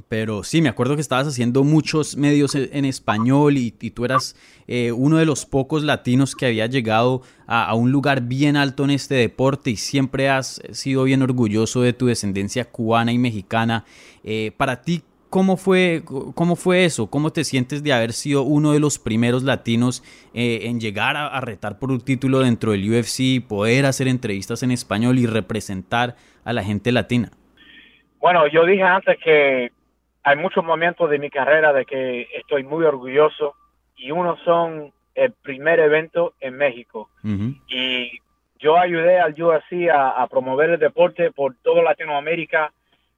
Pero 0.09 0.45
sí, 0.45 0.61
me 0.61 0.69
acuerdo 0.69 0.95
que 0.95 1.01
estabas 1.01 1.27
haciendo 1.27 1.65
muchos 1.65 2.17
medios 2.17 2.55
e, 2.55 2.71
en 2.73 2.85
español 2.85 3.57
y, 3.57 3.71
tú 3.71 4.05
eras 4.05 4.37
eh, 4.67 4.93
uno 4.93 5.17
de 5.17 5.27
los 5.27 5.47
pocos 5.47 5.83
latinos 5.83 6.37
que 6.37 6.47
había 6.47 6.67
llegado 6.67 7.23
a, 7.47 7.75
un 7.75 7.91
lugar 7.91 8.23
bien 8.23 8.57
alto 8.57 8.85
en 8.85 8.91
este 8.91 9.15
deporte 9.15 9.71
y 9.71 9.77
siempre 9.77 10.29
has 10.29 10.61
sido 10.73 11.05
bien 11.05 11.23
orgulloso 11.23 11.81
de 11.83 11.93
tu 11.93 12.07
descendencia 12.07 12.67
cubana 12.67 13.13
y 13.13 13.19
mexicana. 13.19 13.85
Eh, 14.25 14.53
para 14.57 14.83
ti, 14.83 15.03
¿Cómo 15.29 15.57
fue, 15.57 16.05
¿Cómo 16.35 16.55
fue 16.55 16.85
eso? 16.85 17.09
¿Cómo 17.09 17.33
te 17.33 17.45
sientes 17.45 17.83
de 17.83 17.93
haber 17.93 18.13
sido 18.13 18.43
uno 18.43 18.73
de 18.73 18.79
los 18.79 18.99
primeros 18.99 19.43
latinos 19.43 20.05
eh, 20.33 20.61
en 20.63 20.81
llegar 20.81 21.17
a, 21.17 21.41
retar 21.41 21.81
por 21.81 21.91
un 21.91 22.01
título 22.01 22.39
dentro 22.39 22.73
del 22.73 22.89
UFC, 22.89 23.45
poder 23.47 23.87
hacer 23.87 24.07
entrevistas 24.07 24.63
en 24.63 24.71
español 24.71 25.19
y 25.19 25.27
representar 25.27 26.17
a 26.45 26.53
la 26.53 26.63
gente 26.63 26.93
latina? 26.93 27.33
Bueno, 28.21 28.47
yo 28.47 28.65
dije 28.65 28.83
antes 28.83 29.19
que 29.19 29.71
hay 30.23 30.37
muchos 30.37 30.65
momentos 30.65 31.09
de 31.11 31.19
mi 31.19 31.31
carrera 31.31 31.73
de 31.73 31.85
que 31.85 32.29
estoy 32.35 32.65
muy 32.65 32.85
orgulloso 32.85 33.55
y 33.97 34.11
uno 34.11 34.37
son 34.45 34.93
el 35.15 35.33
primer 35.33 35.81
evento 35.81 36.35
en 36.41 36.57
México. 36.57 37.09
Y 37.69 38.21
yo 38.59 38.77
ayudé 38.77 39.19
al 39.19 39.41
UFC 39.41 39.89
a, 39.91 40.23
a 40.23 40.27
promover 40.27 40.71
el 40.71 40.79
deporte 40.79 41.31
por 41.31 41.55
toda 41.63 41.83
Latinoamérica 41.83 42.73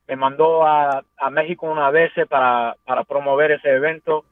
me 0.08 0.16
mandó 0.16 0.66
a, 0.66 1.04
México 1.30 1.70
una 1.70 1.90
vez 1.90 2.10
para, 2.28 2.74
promover 3.06 3.52
ese 3.52 3.68
evento 3.70 4.24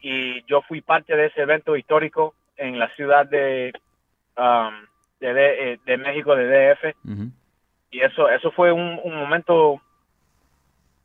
y 0.00 0.44
yo 0.46 0.62
fui 0.62 0.80
parte 0.80 1.14
de 1.16 1.26
ese 1.26 1.42
evento 1.42 1.76
histórico 1.76 2.34
en 2.56 2.78
la 2.78 2.92
ciudad 2.96 3.24
de, 3.26 3.72
um, 4.36 4.84
de, 5.20 5.78
de, 5.86 5.96
México, 5.96 6.34
de 6.34 6.74
DF. 6.74 6.96
Y 7.92 8.00
eso, 8.00 8.28
eso 8.28 8.50
fue 8.50 8.72
un, 8.72 8.96
momento 9.04 9.80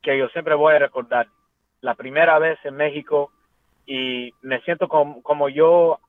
que 0.07 0.17
yo 0.17 0.29
siempre 0.29 0.55
voy 0.55 0.73
a 0.73 0.79
recordar. 0.79 1.27
La 1.81 1.93
primera 1.95 2.39
vez 2.39 2.57
en 2.63 2.75
México 2.75 3.29
y 3.85 4.33
me 4.41 4.61
siento 4.61 4.87
como, 4.87 5.21
como 5.21 5.49
yo 5.49 5.99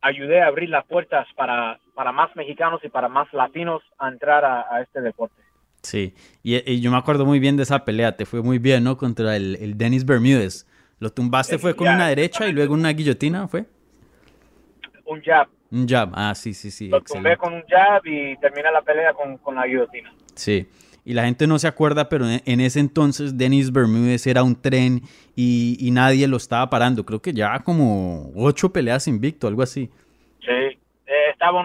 ayudé 0.00 0.40
a 0.40 0.46
abrir 0.46 0.68
las 0.68 0.86
puertas 0.86 1.26
para, 1.34 1.80
para 1.94 2.12
más 2.12 2.34
mexicanos 2.36 2.80
y 2.84 2.88
para 2.88 3.08
más 3.08 3.32
latinos 3.32 3.82
a 3.98 4.08
entrar 4.08 4.44
a 4.44 4.80
este 4.80 5.00
deporte. 5.00 5.42
Sí, 5.82 6.14
y, 6.44 6.80
yo 6.80 6.92
me 6.92 6.96
acuerdo 6.96 7.26
muy 7.26 7.40
bien 7.40 7.56
de 7.56 7.64
esa 7.64 7.84
pelea, 7.84 8.16
te 8.16 8.26
fue 8.26 8.42
muy 8.42 8.58
bien, 8.58 8.84
¿no? 8.84 8.96
Contra 8.96 9.34
el, 9.34 9.56
el 9.56 9.76
Dennis 9.76 10.06
Bermúdez. 10.06 10.64
Lo 11.00 11.10
tumbaste 11.10 11.58
fue 11.58 11.74
con 11.74 11.88
una 11.88 12.06
derecha 12.06 12.46
y 12.46 12.52
luego 12.52 12.74
una 12.74 12.90
guillotina, 12.90 13.48
¿fue? 13.48 13.64
Un 15.04 15.20
jab. 15.20 15.48
Un 15.72 15.88
jab, 15.88 16.12
ah, 16.14 16.32
sí, 16.36 16.54
sí, 16.54 16.70
sí. 16.70 16.88
Lo 16.88 17.00
tumbé 17.00 17.36
con 17.36 17.54
un 17.54 17.64
jab 17.66 18.06
y 18.06 18.36
terminé 18.36 18.70
la 18.70 18.82
pelea 18.82 19.12
con, 19.14 19.36
con 19.38 19.56
la 19.56 19.66
guillotina. 19.66 20.14
Sí 20.36 20.68
y 21.04 21.14
la 21.14 21.24
gente 21.24 21.46
no 21.46 21.58
se 21.58 21.66
acuerda, 21.66 22.08
pero 22.08 22.26
en, 22.28 22.60
ese 22.60 22.78
entonces 22.78 23.36
Dennis 23.36 23.72
Bermúdez 23.72 24.26
era 24.26 24.42
un 24.42 24.60
tren 24.60 25.02
y, 25.34 25.88
nadie 25.92 26.28
lo 26.28 26.36
estaba 26.36 26.70
parando. 26.70 27.04
Creo 27.04 27.20
que 27.20 27.32
ya 27.32 27.58
como 27.60 28.30
ocho 28.36 28.72
peleas 28.72 29.08
invicto, 29.08 29.48
algo 29.48 29.62
así. 29.62 29.90
Sí, 30.40 30.52
eh, 30.52 30.78
estaba 31.32 31.60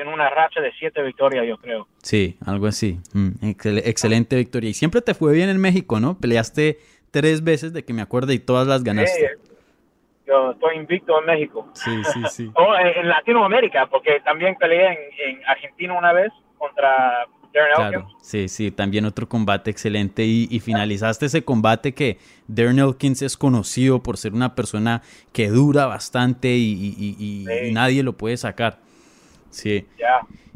en 0.00 0.08
una 0.08 0.30
racha 0.30 0.60
de 0.60 0.72
siete 0.78 1.02
victorias, 1.02 1.44
yo 1.46 1.56
creo. 1.58 1.88
Sí, 2.02 2.36
algo 2.46 2.66
así. 2.66 2.98
Mm, 3.14 3.30
excelente 3.42 4.36
victoria. 4.36 4.70
Y 4.70 4.74
siempre 4.74 5.02
te 5.02 5.14
fue 5.14 5.32
bien 5.32 5.48
en 5.48 5.60
México, 5.60 5.98
¿no? 5.98 6.18
Peleaste 6.18 6.78
tres 7.10 7.42
veces 7.42 7.72
de 7.72 7.84
que 7.84 7.92
me 7.92 8.02
acuerdo 8.02 8.32
y 8.32 8.38
todas 8.38 8.68
las 8.68 8.84
ganaste. 8.84 9.36
Sí, 9.38 9.50
yo 10.28 10.52
estoy 10.52 10.76
invicto 10.76 11.18
en 11.18 11.26
México. 11.26 11.68
Sí, 11.74 11.90
sí, 12.04 12.22
sí. 12.30 12.50
o 12.54 12.76
en, 12.76 13.08
Latinoamérica, 13.08 13.86
porque 13.86 14.20
también 14.20 14.54
peleé 14.54 14.86
en, 14.86 14.98
en 15.36 15.46
Argentina 15.46 15.94
una 15.94 16.12
vez 16.12 16.32
contra 16.58 17.26
Claro, 17.52 18.08
sí, 18.20 18.48
sí, 18.48 18.70
también 18.70 19.04
otro 19.04 19.28
combate 19.28 19.70
excelente. 19.70 20.24
Y, 20.24 20.60
finalizaste 20.60 21.26
ese 21.26 21.44
combate 21.44 21.94
que 21.94 22.18
Darren 22.46 22.78
Elkins 22.78 23.22
es 23.22 23.36
conocido 23.36 24.02
por 24.02 24.16
ser 24.16 24.34
una 24.34 24.54
persona 24.54 25.02
que 25.32 25.48
dura 25.48 25.86
bastante 25.86 26.56
y, 26.56 27.44
nadie 27.72 28.02
lo 28.02 28.16
puede 28.16 28.36
sacar. 28.36 28.78
Sí. 29.50 29.86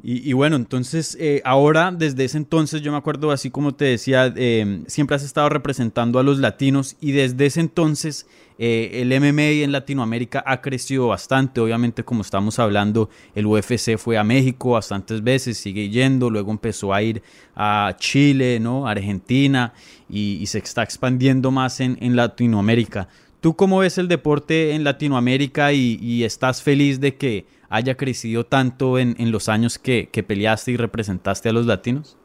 Y, 0.05 0.33
bueno, 0.33 0.57
entonces, 0.57 1.17
eh, 1.21 1.41
ahora, 1.45 1.93
desde 1.93 2.25
ese 2.25 2.37
entonces, 2.37 2.83
yo 2.83 2.91
me 2.91 2.99
acuerdo, 2.99 3.31
así 3.31 3.51
como 3.51 3.77
te 3.77 3.85
decía, 3.85 4.33
eh, 4.35 4.83
siempre 4.89 5.15
has 5.15 5.23
estado 5.23 5.49
representando 5.49 6.19
a 6.19 6.25
los 6.25 6.39
latinos 6.39 6.97
y 7.01 7.13
desde 7.13 7.47
ese 7.47 7.61
entonces 7.61 8.27
eh, 8.59 9.01
el 9.03 9.09
MMA 9.21 9.65
en 9.65 9.73
Latinoamérica 9.73 10.43
ha 10.47 10.61
crecido 10.61 11.09
bastante. 11.09 11.61
Obviamente, 11.61 12.05
como 12.05 12.23
estamos 12.23 12.59
hablando, 12.59 13.11
el 13.35 13.47
UFC 13.47 13.97
fue 13.97 14.19
a 14.19 14.25
México 14.25 14.71
bastantes 14.71 15.23
veces, 15.23 15.59
sigue 15.59 15.89
yendo, 15.89 16.31
luego 16.31 16.51
empezó 16.51 16.93
a 16.93 17.03
ir 17.03 17.23
a 17.55 17.95
Chile, 17.99 18.61
¿no? 18.61 18.87
Argentina 18.87 19.73
y, 20.09 20.47
se 20.47 20.59
está 20.59 20.83
expandiendo 20.83 21.51
más 21.51 21.81
en, 21.81 22.17
Latinoamérica. 22.17 23.09
¿Tú 23.41 23.57
cómo 23.57 23.79
ves 23.79 23.99
el 23.99 24.07
deporte 24.07 24.73
en 24.73 24.85
Latinoamérica 24.85 25.73
y, 25.73 26.23
estás 26.23 26.63
feliz 26.63 27.01
de 27.01 27.17
que 27.17 27.47
haya 27.73 27.97
crecido 27.97 28.45
tanto 28.45 28.99
en, 28.99 29.17
los 29.33 29.49
años 29.49 29.79
que, 29.79 30.09
peleaste 30.27 30.73
y 30.73 30.77
representaste 30.77 31.49
a 31.49 31.53
los 31.53 31.67
latinos? 31.67 32.19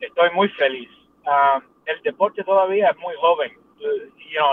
Estoy 0.00 0.30
muy 0.34 0.48
feliz. 0.50 0.88
Ah, 1.26 1.62
el 1.86 2.02
deporte 2.02 2.44
todavía 2.44 2.90
es 2.90 2.98
muy 2.98 3.14
joven 3.20 3.52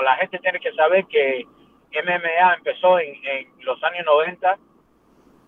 la 0.04 0.16
gente 0.18 0.40
tiene 0.40 0.60
que 0.60 0.74
saber 0.74 1.06
que 1.06 1.46
MMA 1.92 2.56
empezó 2.56 3.00
en, 3.00 3.16
los 3.62 3.82
años 3.84 4.06
90 4.06 4.58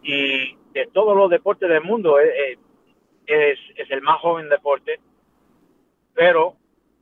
y 0.03 0.55
de 0.72 0.88
todos 0.93 1.15
los 1.15 1.29
deportes 1.29 1.69
del 1.69 1.84
mundo 1.84 2.19
eh, 2.19 2.58
eh, 3.27 3.55
es, 3.75 3.91
el 3.91 4.01
más 4.01 4.19
joven 4.19 4.50
deporte, 4.50 5.00
pero 6.13 6.55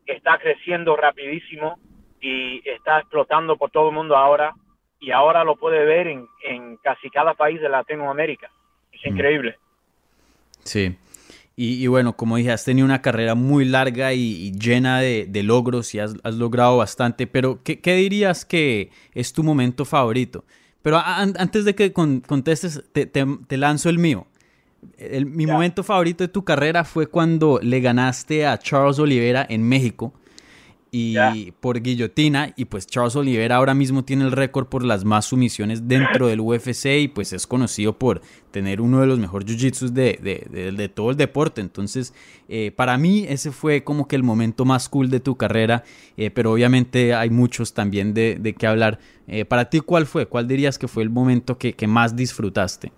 está 0.05 0.37
creciendo 0.37 0.95
rapidísimo 0.95 1.79
y 2.19 2.67
está 2.67 2.99
explotando 2.99 3.57
por 3.57 3.71
todo 3.71 3.89
el 3.89 3.95
mundo 3.95 4.15
ahora 4.15 4.53
y 4.99 5.11
ahora 5.11 5.43
lo 5.43 5.55
puede 5.55 5.85
ver 5.85 6.07
en, 6.07 6.27
en 6.43 6.77
casi 6.77 7.09
cada 7.09 7.33
país 7.33 7.61
de 7.61 7.69
Latinoamérica. 7.69 8.49
Es 8.91 9.11
mm. 9.11 9.15
increíble. 9.15 9.57
Sí. 10.63 10.95
Y, 11.59 11.87
bueno, 11.87 12.15
como 12.15 12.37
dije, 12.37 12.51
has 12.51 12.63
tenido 12.63 12.85
una 12.85 13.01
carrera 13.01 13.33
muy 13.33 13.65
larga 13.65 14.13
y, 14.13 14.51
llena 14.51 14.99
de, 14.99 15.41
logros 15.41 15.95
y 15.95 15.99
has, 15.99 16.13
logrado 16.23 16.77
bastante, 16.77 17.25
pero 17.25 17.61
¿qué, 17.63 17.95
dirías 17.95 18.45
que 18.45 18.91
es 19.15 19.33
tu 19.33 19.41
momento 19.41 19.83
favorito? 19.83 20.45
Pero 20.83 21.01
antes 21.03 21.65
de 21.65 21.73
que 21.73 21.93
contestes, 21.93 22.83
te, 22.91 23.57
lanzo 23.57 23.89
el 23.89 23.97
mío. 23.97 24.27
mi 25.25 25.47
momento 25.47 25.83
favorito 25.83 26.23
de 26.23 26.27
tu 26.27 26.45
carrera 26.45 26.83
fue 26.83 27.07
cuando 27.07 27.59
le 27.59 27.81
ganaste 27.81 28.45
a 28.45 28.59
Charles 28.59 28.99
Oliveira 28.99 29.43
en 29.49 29.67
México 29.67 30.13
y 30.91 31.51
por 31.59 31.81
guillotina 31.81 32.53
y 32.55 32.65
pues 32.65 32.87
Charles 32.87 33.15
Oliveira 33.15 33.55
ahora 33.55 33.73
mismo 33.73 34.03
tiene 34.05 34.25
el 34.25 34.31
récord 34.31 34.67
por 34.67 34.83
las 34.83 35.05
más 35.05 35.25
sumisiones 35.25 35.87
dentro 35.87 36.27
del 36.27 36.39
UFC 36.39 36.85
y 37.01 37.07
pues 37.07 37.33
es 37.33 37.45
conocido 37.45 37.97
por 37.97 38.21
tener 38.51 38.81
uno 38.81 39.01
de 39.01 39.07
los 39.07 39.19
mejores 39.19 39.47
jiu-jitsu 39.47 39.89
de, 39.89 40.89
todo 40.93 41.11
el 41.11 41.17
deporte. 41.17 41.61
Entonces 41.61 42.13
eh, 42.49 42.71
para 42.71 42.97
mí 42.97 43.25
ese 43.27 43.51
fue 43.51 43.83
como 43.83 44.07
que 44.07 44.15
el 44.15 44.23
momento 44.23 44.65
más 44.65 44.89
cool 44.89 45.09
de 45.09 45.19
tu 45.19 45.35
carrera 45.37 45.83
eh, 46.15 46.31
pero 46.31 46.53
obviamente 46.53 47.13
hay 47.13 47.29
muchos 47.29 47.73
también 47.73 48.13
de, 48.13 48.35
de 48.39 48.53
qué 48.53 48.67
hablar. 48.67 48.99
Eh, 49.27 49.43
para 49.43 49.69
ti 49.69 49.81
cuál 49.81 50.05
fue 50.05 50.25
cuál 50.25 50.47
dirías 50.47 50.79
que 50.79 50.87
fue 50.87 51.03
el 51.03 51.09
momento 51.09 51.57
que, 51.57 51.73
que 51.73 51.87
más 51.87 52.15
disfrutaste 52.15 52.91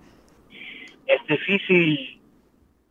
es 1.09 1.25
difícil 1.27 2.19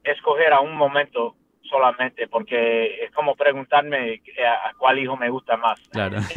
escoger 0.02 0.52
a 0.52 0.60
un 0.60 0.76
momento 0.76 1.36
solamente, 1.68 2.28
porque 2.28 3.04
es 3.04 3.12
como 3.12 3.34
preguntarme 3.36 4.20
a, 4.44 4.72
cuál 4.76 4.98
hijo 4.98 5.16
me 5.16 5.30
gusta 5.30 5.56
más. 5.56 5.80
Claro. 5.90 6.18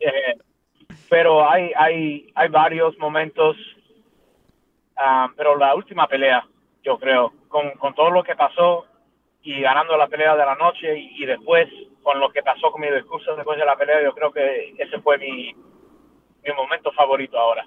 Eh, 0.00 0.36
pero 1.08 1.48
hay, 1.48 1.70
hay, 1.76 2.32
hay 2.34 2.48
varios 2.48 2.98
momentos, 2.98 3.56
ah, 4.96 5.28
pero 5.36 5.56
la 5.56 5.74
última 5.74 6.06
pelea, 6.06 6.44
yo 6.82 6.98
creo, 6.98 7.32
con, 7.48 7.70
con 7.72 7.94
todo 7.94 8.10
lo 8.10 8.22
que 8.22 8.34
pasó 8.34 8.86
y 9.42 9.60
ganando 9.60 9.96
la 9.96 10.08
pelea 10.08 10.34
de 10.34 10.44
la 10.44 10.54
noche 10.56 10.98
y, 10.98 11.24
después 11.26 11.68
con 12.02 12.18
lo 12.18 12.30
que 12.32 12.42
pasó 12.42 12.70
con 12.70 12.80
mi 12.80 12.90
discurso 12.90 13.36
después 13.36 13.58
de 13.58 13.64
la 13.64 13.76
pelea, 13.76 14.02
yo 14.02 14.14
creo 14.14 14.32
que 14.32 14.74
ese 14.78 15.00
fue 15.00 15.18
mi, 15.18 15.54
mi 16.44 16.52
momento 16.56 16.90
favorito 16.92 17.38
ahora. 17.38 17.66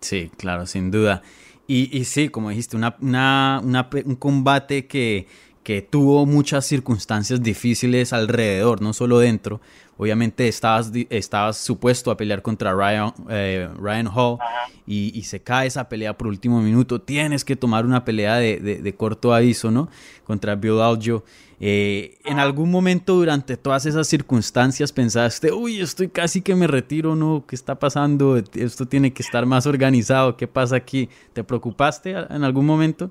Sí, 0.00 0.30
claro, 0.38 0.66
sin 0.66 0.90
duda. 0.90 1.22
Y, 1.66 1.96
y 1.96 2.04
sí, 2.04 2.28
como 2.28 2.50
dijiste, 2.50 2.76
una, 2.76 2.96
una, 3.00 3.60
un 4.04 4.16
combate 4.16 4.86
que 4.86 5.26
que 5.66 5.82
tuvo 5.82 6.26
muchas 6.26 6.64
circunstancias 6.64 7.42
difíciles 7.42 8.12
alrededor, 8.12 8.80
no 8.80 8.92
solo 8.92 9.18
dentro. 9.18 9.60
Obviamente 9.96 10.46
estabas, 10.46 10.92
estabas 11.10 11.56
supuesto 11.56 12.12
a 12.12 12.16
pelear 12.16 12.40
contra 12.40 12.72
Ryan, 12.72 13.12
eh, 13.28 13.68
Ryan 13.76 14.06
Hall 14.14 14.38
y, 14.86 15.20
se 15.24 15.40
cae 15.40 15.66
esa 15.66 15.88
pelea 15.88 16.16
por 16.16 16.28
último 16.28 16.60
minuto. 16.60 17.00
Tienes 17.00 17.44
que 17.44 17.56
tomar 17.56 17.84
una 17.84 18.04
pelea 18.04 18.36
de, 18.36 18.94
corto 18.96 19.34
aviso, 19.34 19.72
¿no? 19.72 19.88
Contra 20.22 20.54
Bill 20.54 20.78
Algio. 20.80 21.24
Eh, 21.58 22.16
en 22.24 22.38
algún 22.38 22.70
momento 22.70 23.14
durante 23.14 23.56
todas 23.56 23.86
esas 23.86 24.06
circunstancias 24.06 24.92
pensaste, 24.92 25.50
uy, 25.50 25.80
estoy 25.80 26.06
casi 26.06 26.42
que 26.42 26.54
me 26.54 26.68
retiro, 26.68 27.16
¿no? 27.16 27.44
¿Qué 27.44 27.56
está 27.56 27.76
pasando? 27.76 28.36
Esto 28.36 28.86
tiene 28.86 29.12
que 29.12 29.24
estar 29.24 29.44
más 29.46 29.66
organizado. 29.66 30.36
¿Qué 30.36 30.46
pasa 30.46 30.76
aquí? 30.76 31.08
¿Te 31.32 31.42
preocupaste 31.42 32.10
en 32.10 32.44
algún 32.44 32.66
momento? 32.66 33.10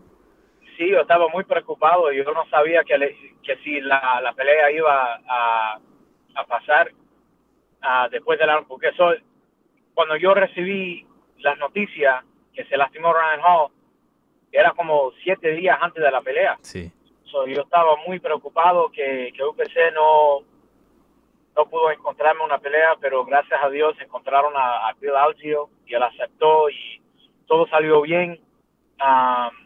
Sí, 0.78 0.90
yo 0.90 1.02
estaba 1.02 1.28
muy 1.30 1.44
preocupado. 1.44 2.12
Yo 2.12 2.24
no 2.34 2.46
sabía 2.50 2.84
que, 2.84 2.98
que 3.44 3.58
si 3.58 3.82
la, 3.82 4.20
la, 4.22 4.34
pelea 4.34 4.72
iba 4.72 5.22
a, 5.28 5.80
a 6.36 6.44
pasar 6.46 6.92
después 8.12 8.40
de 8.40 8.46
la... 8.46 8.62
Porque 8.64 8.90
eso, 8.90 9.12
cuando 9.94 10.16
yo 10.18 10.34
recibí 10.34 11.06
las 11.40 11.58
noticias 11.58 12.24
que 12.54 12.66
se 12.66 12.78
lastimó 12.78 13.14
Ryan 13.14 13.42
Hall, 13.46 13.72
era 14.52 14.72
como 14.72 15.12
siete 15.24 15.52
días 15.52 15.78
antes 15.82 16.02
de 16.02 16.12
la 16.12 16.22
pelea. 16.22 16.58
Sí. 16.62 16.92
yo 17.32 17.62
estaba 17.62 17.98
muy 18.08 18.20
preocupado 18.20 18.90
que, 18.90 19.32
que 19.36 19.44
UPC 19.44 19.94
no, 19.94 20.42
no 21.56 21.70
pudo 21.70 21.92
encontrarme 21.92 22.44
una 22.44 22.60
pelea, 22.60 22.96
pero 23.00 23.26
gracias 23.26 23.62
a 23.62 23.70
Dios 23.70 23.96
encontraron 24.00 24.54
a, 24.56 24.94
Bill 25.00 25.16
Algio 25.16 25.70
y 25.86 25.94
él 25.94 26.04
aceptó 26.04 26.70
y 26.70 27.02
todo 27.48 27.68
salió 27.68 28.02
bien. 28.02 28.40
Um, 29.00 29.65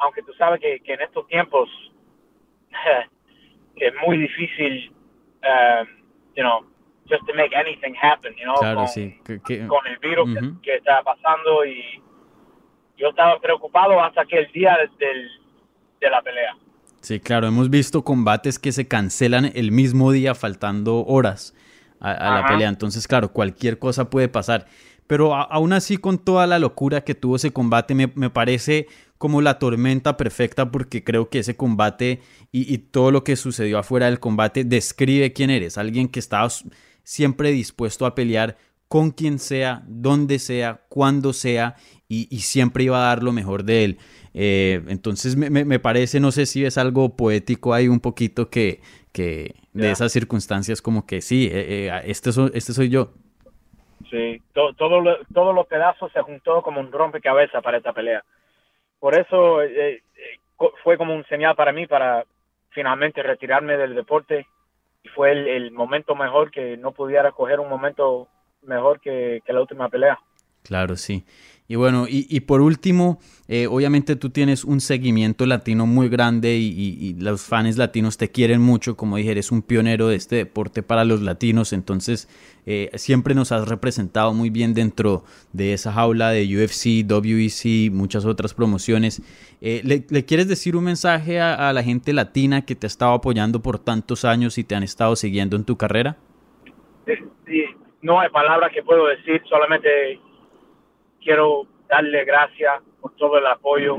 aunque 0.00 0.22
tú 0.22 0.32
sabes 0.34 0.60
que, 0.60 0.80
en 0.84 1.00
estos 1.00 1.26
tiempos 1.28 1.68
es 3.76 3.92
muy 4.06 4.18
difícil, 4.18 4.92
um, 5.42 5.86
you 6.36 6.42
know, 6.42 6.64
just 7.08 7.26
to 7.26 7.34
make 7.34 7.54
anything 7.54 7.94
happen, 7.94 8.34
you 8.36 8.44
know, 8.44 8.54
con, 9.68 9.86
el 9.86 9.98
virus 9.98 10.28
que, 10.62 10.76
está 10.76 11.02
pasando 11.02 11.64
y 11.64 12.02
yo 12.96 13.08
estaba 13.08 13.38
preocupado 13.40 14.00
hasta 14.02 14.24
que 14.24 14.38
el 14.38 14.52
día 14.52 14.76
del, 14.98 15.28
de 16.00 16.10
la 16.10 16.22
pelea. 16.22 16.56
Sí, 17.00 17.18
claro, 17.18 17.46
hemos 17.46 17.70
visto 17.70 18.04
combates 18.04 18.58
que 18.58 18.72
se 18.72 18.86
cancelan 18.86 19.50
el 19.54 19.72
mismo 19.72 20.12
día 20.12 20.34
faltando 20.34 21.04
horas 21.06 21.54
a, 21.98 22.40
la 22.40 22.46
pelea, 22.46 22.68
entonces 22.68 23.06
claro, 23.06 23.32
cualquier 23.32 23.78
cosa 23.78 24.08
puede 24.08 24.28
pasar. 24.28 24.66
Pero 25.06 25.34
aún 25.34 25.72
así, 25.72 25.96
con 25.96 26.18
toda 26.18 26.46
la 26.46 26.58
locura 26.58 27.00
que 27.00 27.14
tuvo 27.14 27.36
ese 27.36 27.52
combate, 27.52 27.94
me, 27.94 28.12
me 28.14 28.30
parece 28.30 28.86
como 29.20 29.42
la 29.42 29.58
tormenta 29.58 30.16
perfecta 30.16 30.70
porque 30.70 31.04
creo 31.04 31.28
que 31.28 31.40
ese 31.40 31.54
combate 31.54 32.22
y, 32.52 32.78
todo 32.78 33.10
lo 33.10 33.22
que 33.22 33.36
sucedió 33.36 33.76
afuera 33.76 34.06
del 34.06 34.18
combate 34.18 34.64
describe 34.64 35.34
quién 35.34 35.50
eres, 35.50 35.76
alguien 35.76 36.08
que 36.08 36.18
estaba 36.18 36.48
siempre 37.02 37.50
dispuesto 37.50 38.06
a 38.06 38.14
pelear 38.14 38.56
con 38.88 39.10
quien 39.10 39.38
sea, 39.38 39.82
donde 39.86 40.38
sea, 40.38 40.80
cuando 40.88 41.34
sea 41.34 41.76
y, 42.08 42.24
siempre 42.38 42.84
iba 42.84 42.96
a 42.96 43.08
dar 43.08 43.22
lo 43.22 43.32
mejor 43.32 43.64
de 43.64 43.84
él. 43.84 43.98
Eh, 44.32 44.82
entonces 44.88 45.36
me, 45.36 45.78
parece, 45.78 46.18
no 46.18 46.32
sé 46.32 46.46
si 46.46 46.64
es 46.64 46.78
algo 46.78 47.14
poético 47.14 47.74
ahí 47.74 47.88
un 47.88 48.00
poquito 48.00 48.48
que, 48.48 48.80
que 49.12 49.54
de 49.74 49.90
esas 49.90 50.12
circunstancias 50.12 50.80
como 50.80 51.04
que 51.04 51.20
sí, 51.20 51.44
eh, 51.52 51.88
eh, 51.88 52.02
este, 52.06 52.30
este 52.54 52.72
soy 52.72 52.88
yo. 52.88 53.12
Sí, 54.08 54.40
todo, 54.54 54.72
todo 54.72 55.02
lo- 55.02 55.18
todos 55.34 55.54
los 55.54 55.66
pedazos 55.66 56.10
se 56.10 56.22
juntó 56.22 56.62
como 56.62 56.80
un 56.80 56.90
rompecabezas 56.90 57.62
para 57.62 57.76
esta 57.76 57.92
pelea. 57.92 58.24
Por 59.00 59.14
eso 59.14 59.62
eh, 59.62 59.94
eh, 59.96 60.02
fue 60.84 60.96
como 60.96 61.14
un 61.14 61.24
señal 61.26 61.56
para 61.56 61.72
mí 61.72 61.86
para 61.86 62.24
finalmente 62.70 63.22
retirarme 63.22 63.76
del 63.76 63.94
deporte 63.94 64.46
y 65.02 65.08
fue 65.08 65.32
el, 65.32 65.72
momento 65.72 66.14
mejor 66.14 66.50
que 66.50 66.76
no 66.76 66.92
pudiera 66.92 67.32
coger 67.32 67.58
un 67.58 67.68
momento 67.68 68.28
mejor 68.62 69.00
que 69.00 69.42
la 69.48 69.60
última 69.60 69.88
pelea. 69.88 70.18
Claro, 70.62 70.96
sí. 70.96 71.24
Y 71.70 71.76
bueno, 71.76 72.08
y, 72.08 72.26
y 72.28 72.40
por 72.40 72.62
último, 72.62 73.20
eh, 73.46 73.68
obviamente 73.68 74.16
tú 74.16 74.30
tienes 74.30 74.64
un 74.64 74.80
seguimiento 74.80 75.46
latino 75.46 75.86
muy 75.86 76.08
grande 76.08 76.56
y, 76.56 76.66
y- 77.00 77.14
los 77.14 77.42
fans 77.42 77.76
latinos 77.78 78.18
te 78.18 78.28
quieren 78.28 78.60
mucho, 78.60 78.96
como 78.96 79.18
dije, 79.18 79.30
eres 79.30 79.52
un 79.52 79.62
pionero 79.62 80.08
de 80.08 80.16
este 80.16 80.34
deporte 80.34 80.82
para 80.82 81.04
los 81.04 81.22
latinos, 81.22 81.72
entonces 81.72 82.28
eh, 82.66 82.90
siempre 82.94 83.36
nos 83.36 83.52
has 83.52 83.68
representado 83.68 84.34
muy 84.34 84.50
bien 84.50 84.74
dentro 84.74 85.22
de 85.52 85.72
esa 85.72 85.92
jaula 85.92 86.30
de 86.30 86.42
UFC, 86.44 87.08
WEC, 87.08 87.92
muchas 87.92 88.24
otras 88.24 88.52
promociones. 88.52 89.22
Eh, 89.60 89.80
¿le, 89.84 90.04
le 90.10 90.24
quieres 90.24 90.48
decir 90.48 90.74
un 90.74 90.82
mensaje 90.82 91.38
a, 91.38 91.68
a 91.68 91.72
la 91.72 91.84
gente 91.84 92.12
latina 92.12 92.62
que 92.66 92.74
te 92.74 92.86
ha 92.86 92.88
estado 92.88 93.12
apoyando 93.12 93.62
por 93.62 93.78
tantos 93.78 94.24
años 94.24 94.58
y 94.58 94.64
te 94.64 94.74
han 94.74 94.82
estado 94.82 95.14
siguiendo 95.14 95.54
en 95.54 95.62
tu 95.62 95.76
carrera? 95.76 96.16
Sí, 97.46 97.64
no 98.02 98.18
hay 98.18 98.28
palabras 98.30 98.72
que 98.74 98.82
puedo 98.82 99.06
decir, 99.06 99.40
solamente 99.48 100.18
quiero 101.22 101.66
darle 101.88 102.24
gracias 102.24 102.82
por 103.00 103.14
todo 103.16 103.38
el 103.38 103.46
apoyo 103.46 103.96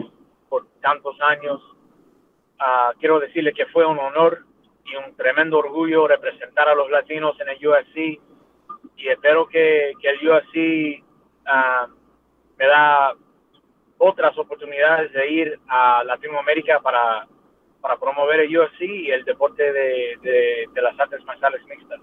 por 0.49 0.67
tantos 0.81 1.15
años. 1.21 1.61
Ah, 2.59 2.93
quiero 2.99 3.19
decirle 3.19 3.53
que 3.53 3.65
fue 3.67 3.85
un 3.85 3.97
honor 3.99 4.45
y 4.85 4.95
un 4.95 5.15
tremendo 5.15 5.59
orgullo 5.59 6.07
representar 6.07 6.67
a 6.69 6.75
los 6.75 6.89
latinos 6.89 7.39
en 7.39 7.49
el 7.49 7.67
UFC 7.67 8.19
y 8.97 9.07
espero 9.07 9.47
que, 9.47 9.93
que 9.99 10.09
el 10.09 10.27
UFC 10.29 11.03
ah, 11.45 11.87
me 12.57 12.65
da 12.67 13.13
otras 13.97 14.37
oportunidades 14.37 15.11
de 15.13 15.29
ir 15.29 15.59
a 15.67 16.03
Latinoamérica 16.03 16.79
para, 16.81 17.27
para 17.81 17.97
promover 17.97 18.41
el 18.41 18.57
UFC 18.57 18.81
y 18.81 19.11
el 19.11 19.23
deporte 19.25 19.71
de, 19.71 20.17
de- 20.21 20.65
de 20.73 20.81
las 20.81 20.99
artes 20.99 21.23
marciales 21.25 21.63
mixtas. 21.65 21.99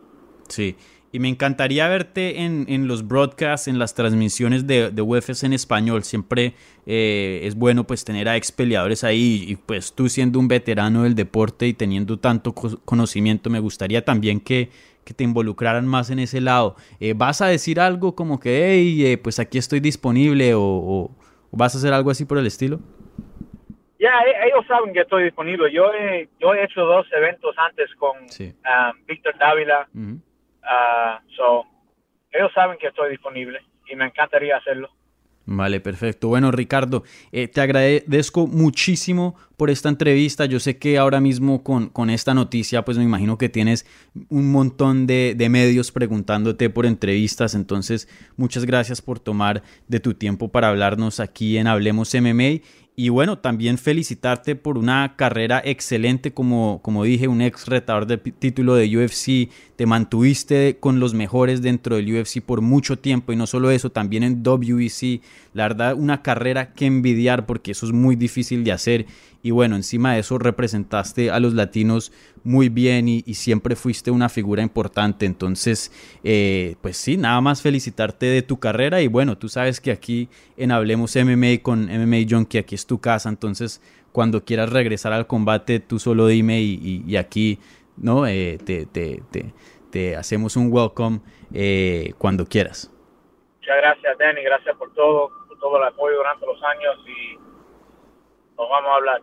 Sí, 0.48 0.76
y 1.10 1.18
me 1.20 1.28
encantaría 1.28 1.88
verte 1.88 2.42
en, 2.42 2.66
en 2.68 2.86
los 2.86 3.06
broadcasts, 3.08 3.66
en 3.68 3.78
las 3.78 3.94
transmisiones 3.94 4.66
de, 4.66 4.90
de 4.90 5.02
UFC 5.02 5.44
en 5.44 5.52
español. 5.54 6.02
Siempre 6.04 6.52
eh, 6.86 7.40
es 7.44 7.54
bueno 7.54 7.84
pues 7.84 8.04
tener 8.04 8.28
a 8.28 8.36
ex 8.36 8.52
peleadores 8.52 9.04
ahí 9.04 9.44
y 9.48 9.56
pues 9.56 9.94
tú 9.94 10.08
siendo 10.08 10.38
un 10.38 10.48
veterano 10.48 11.04
del 11.04 11.14
deporte 11.14 11.66
y 11.66 11.72
teniendo 11.72 12.18
tanto 12.18 12.52
co- 12.54 12.78
conocimiento, 12.84 13.48
me 13.48 13.58
gustaría 13.60 14.04
también 14.04 14.38
que, 14.40 14.68
que 15.04 15.14
te 15.14 15.24
involucraran 15.24 15.86
más 15.86 16.10
en 16.10 16.18
ese 16.18 16.40
lado. 16.42 16.76
Eh, 17.00 17.14
¿Vas 17.16 17.40
a 17.40 17.46
decir 17.46 17.80
algo 17.80 18.14
como 18.14 18.38
que, 18.38 18.66
hey, 18.74 19.06
eh, 19.06 19.16
pues 19.18 19.38
aquí 19.38 19.56
estoy 19.56 19.80
disponible 19.80 20.52
o, 20.54 21.10
vas 21.50 21.74
a 21.74 21.78
hacer 21.78 21.94
algo 21.94 22.10
así 22.10 22.26
por 22.26 22.36
el 22.36 22.46
estilo? 22.46 22.80
Ya, 23.98 24.10
e- 24.26 24.46
ellos 24.48 24.64
saben 24.68 24.92
que 24.92 25.00
estoy 25.00 25.24
disponible. 25.24 25.72
Yo 25.72 25.90
he, 25.92 26.28
yo 26.38 26.52
he 26.54 26.62
hecho 26.64 26.82
dos 26.82 27.06
eventos 27.16 27.54
antes 27.58 27.88
con 27.96 28.28
Sí. 28.28 28.52
ah, 28.64 28.92
Víctor 29.08 29.34
Dávila. 29.40 29.88
Ah, 30.68 31.20
so, 31.36 31.64
ellos 32.30 32.52
saben 32.54 32.78
que 32.78 32.88
estoy 32.88 33.10
disponible 33.10 33.60
y 33.88 33.96
me 33.96 34.04
encantaría 34.06 34.56
hacerlo. 34.56 34.90
Vale, 35.50 35.80
perfecto. 35.80 36.28
Bueno, 36.28 36.50
Ricardo, 36.50 37.04
eh, 37.32 37.48
te 37.48 37.62
agradezco 37.62 38.46
muchísimo 38.46 39.34
por 39.56 39.70
esta 39.70 39.88
entrevista. 39.88 40.44
Yo 40.44 40.60
sé 40.60 40.76
que 40.76 40.98
ahora 40.98 41.20
mismo 41.22 41.64
con, 41.64 41.88
con 41.88 42.10
esta 42.10 42.34
noticia, 42.34 42.84
pues 42.84 42.98
me 42.98 43.04
imagino 43.04 43.38
que 43.38 43.48
tienes 43.48 43.86
un 44.28 44.52
montón 44.52 45.06
de, 45.06 45.32
de 45.34 45.48
medios 45.48 45.90
preguntándote 45.90 46.68
por 46.68 46.84
entrevistas. 46.84 47.54
Entonces, 47.54 48.10
muchas 48.36 48.66
gracias 48.66 49.00
por 49.00 49.20
tomar 49.20 49.62
de 49.86 50.00
tu 50.00 50.12
tiempo 50.12 50.48
para 50.48 50.68
hablarnos 50.68 51.18
aquí 51.18 51.56
en 51.56 51.66
Hablemos 51.66 52.14
MMA. 52.14 52.60
Y 53.00 53.10
bueno, 53.10 53.38
también 53.38 53.78
felicitarte 53.78 54.56
por 54.56 54.76
una 54.76 55.14
carrera 55.14 55.62
excelente, 55.64 56.32
como, 56.32 56.80
como 56.82 57.04
dije, 57.04 57.28
un 57.28 57.40
ex 57.42 57.68
retador 57.68 58.06
de 58.06 58.18
título 58.18 58.74
de 58.74 58.88
UFC, 58.88 59.52
te 59.76 59.86
mantuviste 59.86 60.78
con 60.80 60.98
los 60.98 61.14
mejores 61.14 61.62
dentro 61.62 61.94
del 61.94 62.12
UFC 62.12 62.40
por 62.40 62.60
mucho 62.60 62.98
tiempo 62.98 63.32
y 63.32 63.36
no 63.36 63.46
solo 63.46 63.70
eso, 63.70 63.90
también 63.90 64.24
en 64.24 64.42
WEC, 64.44 65.22
la 65.54 65.68
verdad, 65.68 65.94
una 65.94 66.22
carrera 66.22 66.74
que 66.74 66.86
envidiar 66.86 67.46
porque 67.46 67.70
eso 67.70 67.86
es 67.86 67.92
muy 67.92 68.16
difícil 68.16 68.64
de 68.64 68.72
hacer 68.72 69.06
y 69.42 69.50
bueno, 69.50 69.76
encima 69.76 70.14
de 70.14 70.20
eso 70.20 70.38
representaste 70.38 71.30
a 71.30 71.40
los 71.40 71.54
latinos 71.54 72.12
muy 72.44 72.68
bien 72.68 73.08
y, 73.08 73.22
siempre 73.34 73.76
fuiste 73.76 74.10
una 74.10 74.28
figura 74.28 74.62
importante, 74.62 75.26
entonces, 75.26 75.92
eh, 76.24 76.76
pues 76.80 76.96
sí, 76.96 77.16
nada 77.16 77.40
más 77.40 77.62
felicitarte 77.62 78.26
de 78.26 78.42
tu 78.42 78.58
carrera 78.58 79.00
y 79.00 79.06
bueno, 79.06 79.38
tú 79.38 79.48
sabes 79.48 79.80
que 79.80 79.90
aquí 79.90 80.28
en 80.56 80.72
Hablemos 80.72 81.14
MMA 81.16 81.62
con 81.62 81.88
MMA 81.90 82.26
Junkie, 82.28 82.58
aquí 82.58 82.74
es 82.74 82.86
tu 82.86 83.00
casa, 83.00 83.28
entonces 83.28 83.80
cuando 84.12 84.44
quieras 84.44 84.70
regresar 84.70 85.12
al 85.12 85.26
combate, 85.26 85.80
tú 85.80 85.98
solo 85.98 86.26
dime 86.26 86.60
y 86.60 87.16
aquí, 87.16 87.58
¿no? 87.96 88.26
Eh, 88.26 88.58
te, 88.64 88.86
te- 88.86 89.22
te- 89.30 89.52
te 89.90 90.16
hacemos 90.16 90.56
un 90.56 90.72
welcome 90.72 91.20
eh, 91.52 92.12
cuando 92.18 92.46
quieras. 92.46 92.90
Muchas 93.60 93.76
gracias, 93.76 94.18
Danny. 94.18 94.42
Gracias 94.42 94.76
por 94.76 94.92
todo, 94.94 95.30
por 95.48 95.58
todo 95.58 95.78
el 95.78 95.84
apoyo 95.84 96.16
durante 96.16 96.46
los 96.46 96.62
años 96.62 96.96
y 97.06 97.38
vamos 98.66 98.90
a 98.90 98.94
hablar. 98.94 99.22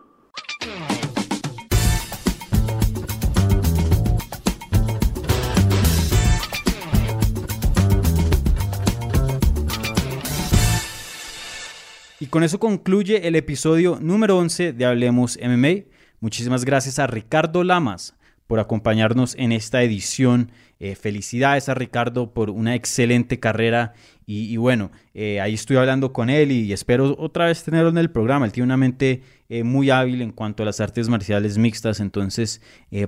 Y 12.18 12.28
con 12.28 12.42
eso 12.42 12.58
concluye 12.58 13.28
el 13.28 13.36
episodio 13.36 13.98
número 14.00 14.38
11 14.38 14.72
de 14.72 14.84
Hablemos 14.86 15.38
MMA. 15.40 15.84
Muchísimas 16.20 16.64
gracias 16.64 16.98
a 16.98 17.06
Ricardo 17.06 17.62
Lamas 17.62 18.15
por 18.46 18.60
acompañarnos 18.60 19.34
en 19.38 19.52
esta 19.52 19.82
edición. 19.82 20.50
Eh, 20.78 20.94
felicidades 20.94 21.70
a 21.70 21.74
Ricardo 21.74 22.34
por 22.34 22.50
una 22.50 22.74
excelente 22.74 23.40
carrera. 23.40 23.94
Y, 24.28 24.56
bueno, 24.56 24.90
eh, 25.14 25.40
ahí 25.40 25.54
estoy 25.54 25.76
hablando 25.76 26.12
con 26.12 26.30
él 26.30 26.50
y 26.50 26.72
espero 26.72 27.14
otra 27.16 27.46
vez 27.46 27.62
tenerlo 27.62 27.90
en 27.90 27.98
el 27.98 28.10
programa. 28.10 28.44
Él 28.44 28.50
tiene 28.50 28.64
una 28.64 28.76
mente 28.76 29.22
eh, 29.48 29.62
muy 29.62 29.88
hábil 29.90 30.20
en 30.20 30.32
cuanto 30.32 30.64
a 30.64 30.66
las 30.66 30.80
artes 30.80 31.08
marciales 31.08 31.58
mixtas. 31.58 32.00
Entonces, 32.00 32.60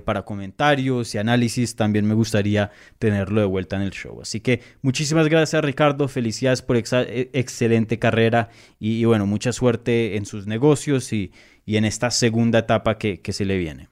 para 0.05 0.23
comentarios 0.23 1.13
y 1.13 1.17
análisis, 1.17 1.75
también 1.75 2.05
me 2.05 2.13
gustaría 2.13 2.71
tenerlo 2.99 3.41
de 3.41 3.47
vuelta 3.47 3.75
en 3.75 3.81
el 3.81 3.91
show. 3.91 4.21
Así 4.21 4.39
que 4.39 4.61
muchísimas 4.81 5.27
gracias, 5.27 5.61
Ricardo. 5.61 6.07
Felicidades 6.07 6.61
por 6.61 6.77
eh, 6.77 7.29
excelente 7.33 7.99
carrera 7.99 8.49
y, 8.79 9.03
bueno, 9.03 9.25
mucha 9.25 9.51
suerte 9.51 10.15
en 10.15 10.25
sus 10.25 10.47
negocios 10.47 11.11
y, 11.11 11.31
en 11.67 11.85
esta 11.85 12.09
segunda 12.09 12.59
etapa 12.59 12.97
que 12.97 13.21
se 13.31 13.45
le 13.45 13.57
viene. 13.57 13.89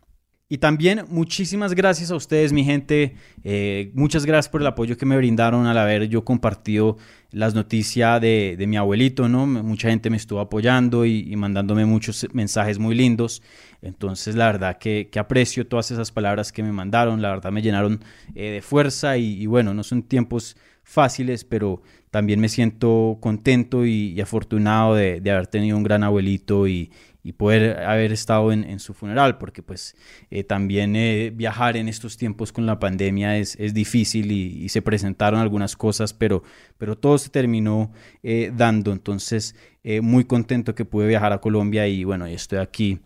Y 0.49 0.60
también 0.60 1.03
muchísimas 1.10 1.73
gracias 1.73 2.10
a 2.10 2.15
ustedes, 2.15 2.53
mi 2.53 2.63
gente. 2.63 3.15
Eh, 3.43 3.91
muchas 3.93 4.25
gracias 4.25 4.49
por 4.49 4.62
el 4.62 4.67
apoyo 4.67 4.95
que 4.95 5.05
me 5.05 5.17
brindaron 5.17 5.65
al 5.65 5.77
haber 5.77 6.07
yo 6.07 6.23
compartido 6.23 6.95
las 7.31 7.53
noticias 7.53 8.21
de, 8.21 8.55
de 8.57 8.65
mi 8.65 8.77
abuelito, 8.77 9.27
¿no? 9.27 9.45
Mucha 9.45 9.89
gente 9.89 10.10
me 10.10 10.15
estuvo 10.15 10.39
apoyando 10.39 11.05
y, 11.05 11.36
mandándome 11.36 11.86
muchos 11.86 12.25
mensajes 12.31 12.79
muy 12.79 12.95
lindos. 12.95 13.43
Entonces, 13.81 14.36
la 14.36 14.45
verdad 14.45 14.77
que, 14.77 15.10
que 15.12 15.19
aprecio 15.19 15.67
todas 15.67 15.91
esas 15.91 16.13
palabras 16.13 16.53
que 16.53 16.63
me 16.63 16.71
mandaron. 16.71 17.21
La 17.21 17.29
verdad 17.31 17.51
me 17.51 17.62
llenaron 17.62 17.99
eh, 18.33 18.51
de 18.51 18.62
fuerza 18.62 19.17
y 19.17 19.45
bueno, 19.47 19.73
no 19.73 19.83
son 19.83 20.03
tiempos 20.03 20.55
fáciles, 20.88 21.43
pero 21.43 21.82
también 22.12 22.39
me 22.39 22.47
siento 22.47 23.17
contento 23.19 23.86
y, 23.86 24.19
afortunado 24.21 24.95
de, 24.95 25.21
haber 25.30 25.47
tenido 25.47 25.78
un 25.78 25.84
gran 25.84 26.04
abuelito 26.04 26.67
y, 26.67 26.91
poder 27.36 27.84
haber 27.84 28.13
estado 28.13 28.54
en, 28.54 28.80
su 28.80 28.93
funeral, 28.93 29.38
porque 29.38 29.62
pues 29.62 29.97
eh, 30.32 30.45
también 30.45 30.95
eh, 30.95 31.30
viajar 31.36 31.76
en 31.76 31.89
estos 31.89 32.15
tiempos 32.15 32.54
con 32.54 32.65
la 32.65 32.80
pandemia 32.80 33.38
es, 33.38 33.58
difícil 33.73 34.32
y, 34.32 34.69
se 34.69 34.82
presentaron 34.82 35.41
algunas 35.41 35.76
cosas, 35.76 36.13
pero, 36.13 36.43
pero 36.78 36.97
todo 36.97 37.17
se 37.17 37.28
terminó 37.28 37.91
eh, 38.23 38.54
dando, 38.56 38.93
entonces 38.93 39.56
eh, 39.84 40.00
muy 40.00 40.23
contento 40.23 40.73
que 40.73 40.86
pude 40.86 41.06
viajar 41.06 41.34
a 41.34 41.41
Colombia 41.41 41.86
y 41.86 42.06
bueno, 42.06 42.26
estoy 42.28 42.60
aquí 42.60 43.00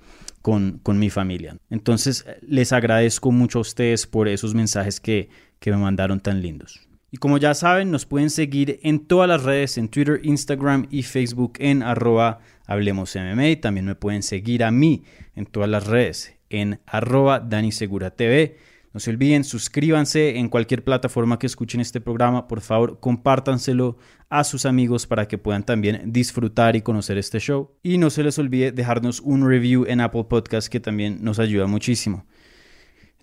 con, 0.43 0.79
con 0.83 0.99
mi 0.99 1.09
familia. 1.09 1.57
Entonces 1.71 2.27
les 2.43 2.73
agradezco 2.73 3.31
mucho 3.31 3.57
a 3.57 3.61
ustedes 3.61 4.05
por 4.05 4.27
esos 4.27 4.53
mensajes 4.53 4.99
que, 4.99 5.29
que 5.59 5.71
me 5.71 5.77
mandaron 5.77 6.19
tan 6.19 6.43
lindos. 6.43 6.90
Y 7.13 7.17
como 7.17 7.37
ya 7.37 7.53
saben, 7.53 7.91
nos 7.91 8.05
pueden 8.05 8.29
seguir 8.29 8.79
en 8.83 9.05
todas 9.05 9.27
las 9.27 9.43
redes, 9.43 9.77
en 9.77 9.89
Twitter, 9.89 10.21
Instagram 10.23 10.87
y 10.89 11.03
Facebook 11.03 11.53
en 11.59 11.83
arroba 11.83 12.39
Hablemos 12.65 13.13
MMA. 13.15 13.59
También 13.61 13.85
me 13.85 13.95
pueden 13.95 14.23
seguir 14.23 14.63
a 14.63 14.71
mí 14.71 15.03
en 15.35 15.45
todas 15.45 15.69
las 15.69 15.87
redes 15.87 16.37
en 16.49 16.79
arroba. 16.85 17.45
No 18.93 18.99
se 18.99 19.09
olviden, 19.09 19.43
suscríbanse 19.43 20.37
en 20.37 20.49
cualquier 20.49 20.83
plataforma 20.83 21.39
que 21.39 21.47
escuchen 21.47 21.79
este 21.81 22.01
programa. 22.01 22.47
Por 22.47 22.61
favor, 22.61 22.99
compártanselo 22.99 23.97
a 24.29 24.43
sus 24.45 24.65
amigos 24.65 25.07
para 25.07 25.27
que 25.27 25.37
puedan 25.37 25.65
también 25.65 26.13
disfrutar 26.13 26.75
y 26.75 26.81
conocer 26.81 27.17
este 27.17 27.39
show. 27.39 27.71
Y 27.83 27.97
no 27.97 28.09
se 28.09 28.23
les 28.23 28.37
olvide 28.37 28.71
dejarnos 28.71 29.21
un 29.21 29.47
review 29.47 29.85
en 29.85 30.01
Apple 30.01 30.25
Podcast 30.25 30.69
que 30.69 30.79
también 30.79 31.23
nos 31.23 31.39
ayuda 31.39 31.67
muchísimo. 31.67 32.25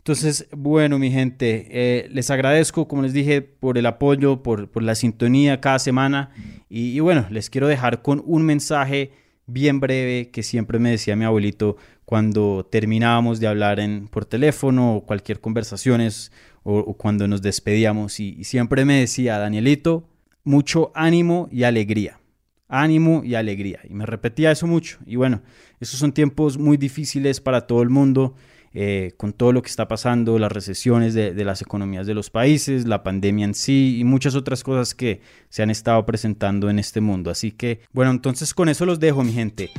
Entonces, 0.09 0.49
bueno, 0.57 0.99
mi 0.99 1.11
gente, 1.11 1.67
eh, 1.71 2.09
les 2.11 2.31
agradezco, 2.31 2.89
como 2.89 3.03
les 3.03 3.13
dije, 3.13 3.43
por 3.43 3.77
el 3.77 3.85
apoyo, 3.85 4.43
por, 4.43 4.83
la 4.83 4.95
sintonía 4.95 5.61
cada 5.61 5.79
semana. 5.79 6.31
Y, 6.71 6.99
bueno, 7.01 7.27
les 7.29 7.51
quiero 7.51 7.69
dejar 7.69 8.01
con 8.01 8.23
un 8.25 8.43
mensaje 8.43 9.13
bien 9.45 9.81
breve 9.81 10.31
que 10.31 10.43
siempre 10.43 10.79
me 10.79 10.93
decía 10.93 11.15
mi 11.15 11.27
abuelito 11.27 11.77
cuando 12.07 12.67
terminábamos 12.73 13.39
de 13.39 13.49
hablar 13.49 13.83
por 14.11 14.25
teléfono 14.25 14.97
o 14.97 15.05
cualquier 15.05 15.41
conversaciones 15.41 16.33
o, 16.63 16.95
cuando 16.95 17.29
nos 17.29 17.43
despedíamos. 17.43 18.19
Y 18.19 18.45
siempre 18.45 18.87
me 18.87 19.01
decía, 19.01 19.37
Danielito, 19.37 20.09
mucho 20.43 20.91
ánimo 20.95 21.51
y 21.53 21.65
alegría. 21.65 22.19
Ánimo 22.67 23.25
y 23.25 23.35
alegría. 23.35 23.81
Y 23.87 23.93
me 23.93 24.07
repetía 24.07 24.53
eso 24.53 24.67
mucho. 24.67 25.01
Y 25.05 25.17
bueno, 25.17 25.43
esos 25.81 26.01
son 26.01 26.13
tiempos 26.13 26.57
muy 26.57 26.79
difíciles 26.79 27.43
para 27.43 27.67
todo 27.67 27.83
el 27.83 27.91
mundo 27.91 28.37
eh, 28.75 29.13
con 29.17 29.33
todo 29.33 29.53
lo 29.53 29.63
que 29.63 29.69
está 29.69 29.89
pasando, 29.89 30.39
las 30.39 30.53
recesiones 30.53 31.15
de, 31.15 31.33
de, 31.33 31.45
las 31.45 31.63
economías 31.63 32.07
de 32.07 32.15
los 32.15 32.31
países, 32.31 32.87
la 32.87 33.03
pandemia 33.03 33.45
en 33.45 33.55
sí 33.55 33.97
y 33.99 34.05
muchas 34.05 34.35
otras 34.35 34.63
cosas 34.63 34.95
que 34.95 35.21
se 35.49 35.63
han 35.63 35.71
estado 35.71 36.05
presentando 36.07 36.71
en 36.71 36.79
este 36.79 37.01
mundo. 37.01 37.31
Así 37.31 37.53
que, 37.53 37.81
bueno, 37.93 38.11
entonces 38.11 38.55
con 38.55 38.69
eso 38.69 38.87
los 38.87 39.01
dejo, 39.01 39.25
mi 39.25 39.33
gente. 39.33 39.71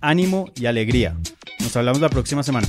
Ánimo 0.00 0.50
y 0.54 0.66
alegría. 0.66 1.16
Nos 1.60 1.76
hablamos 1.76 2.00
la 2.00 2.08
próxima 2.08 2.42
semana. 2.42 2.68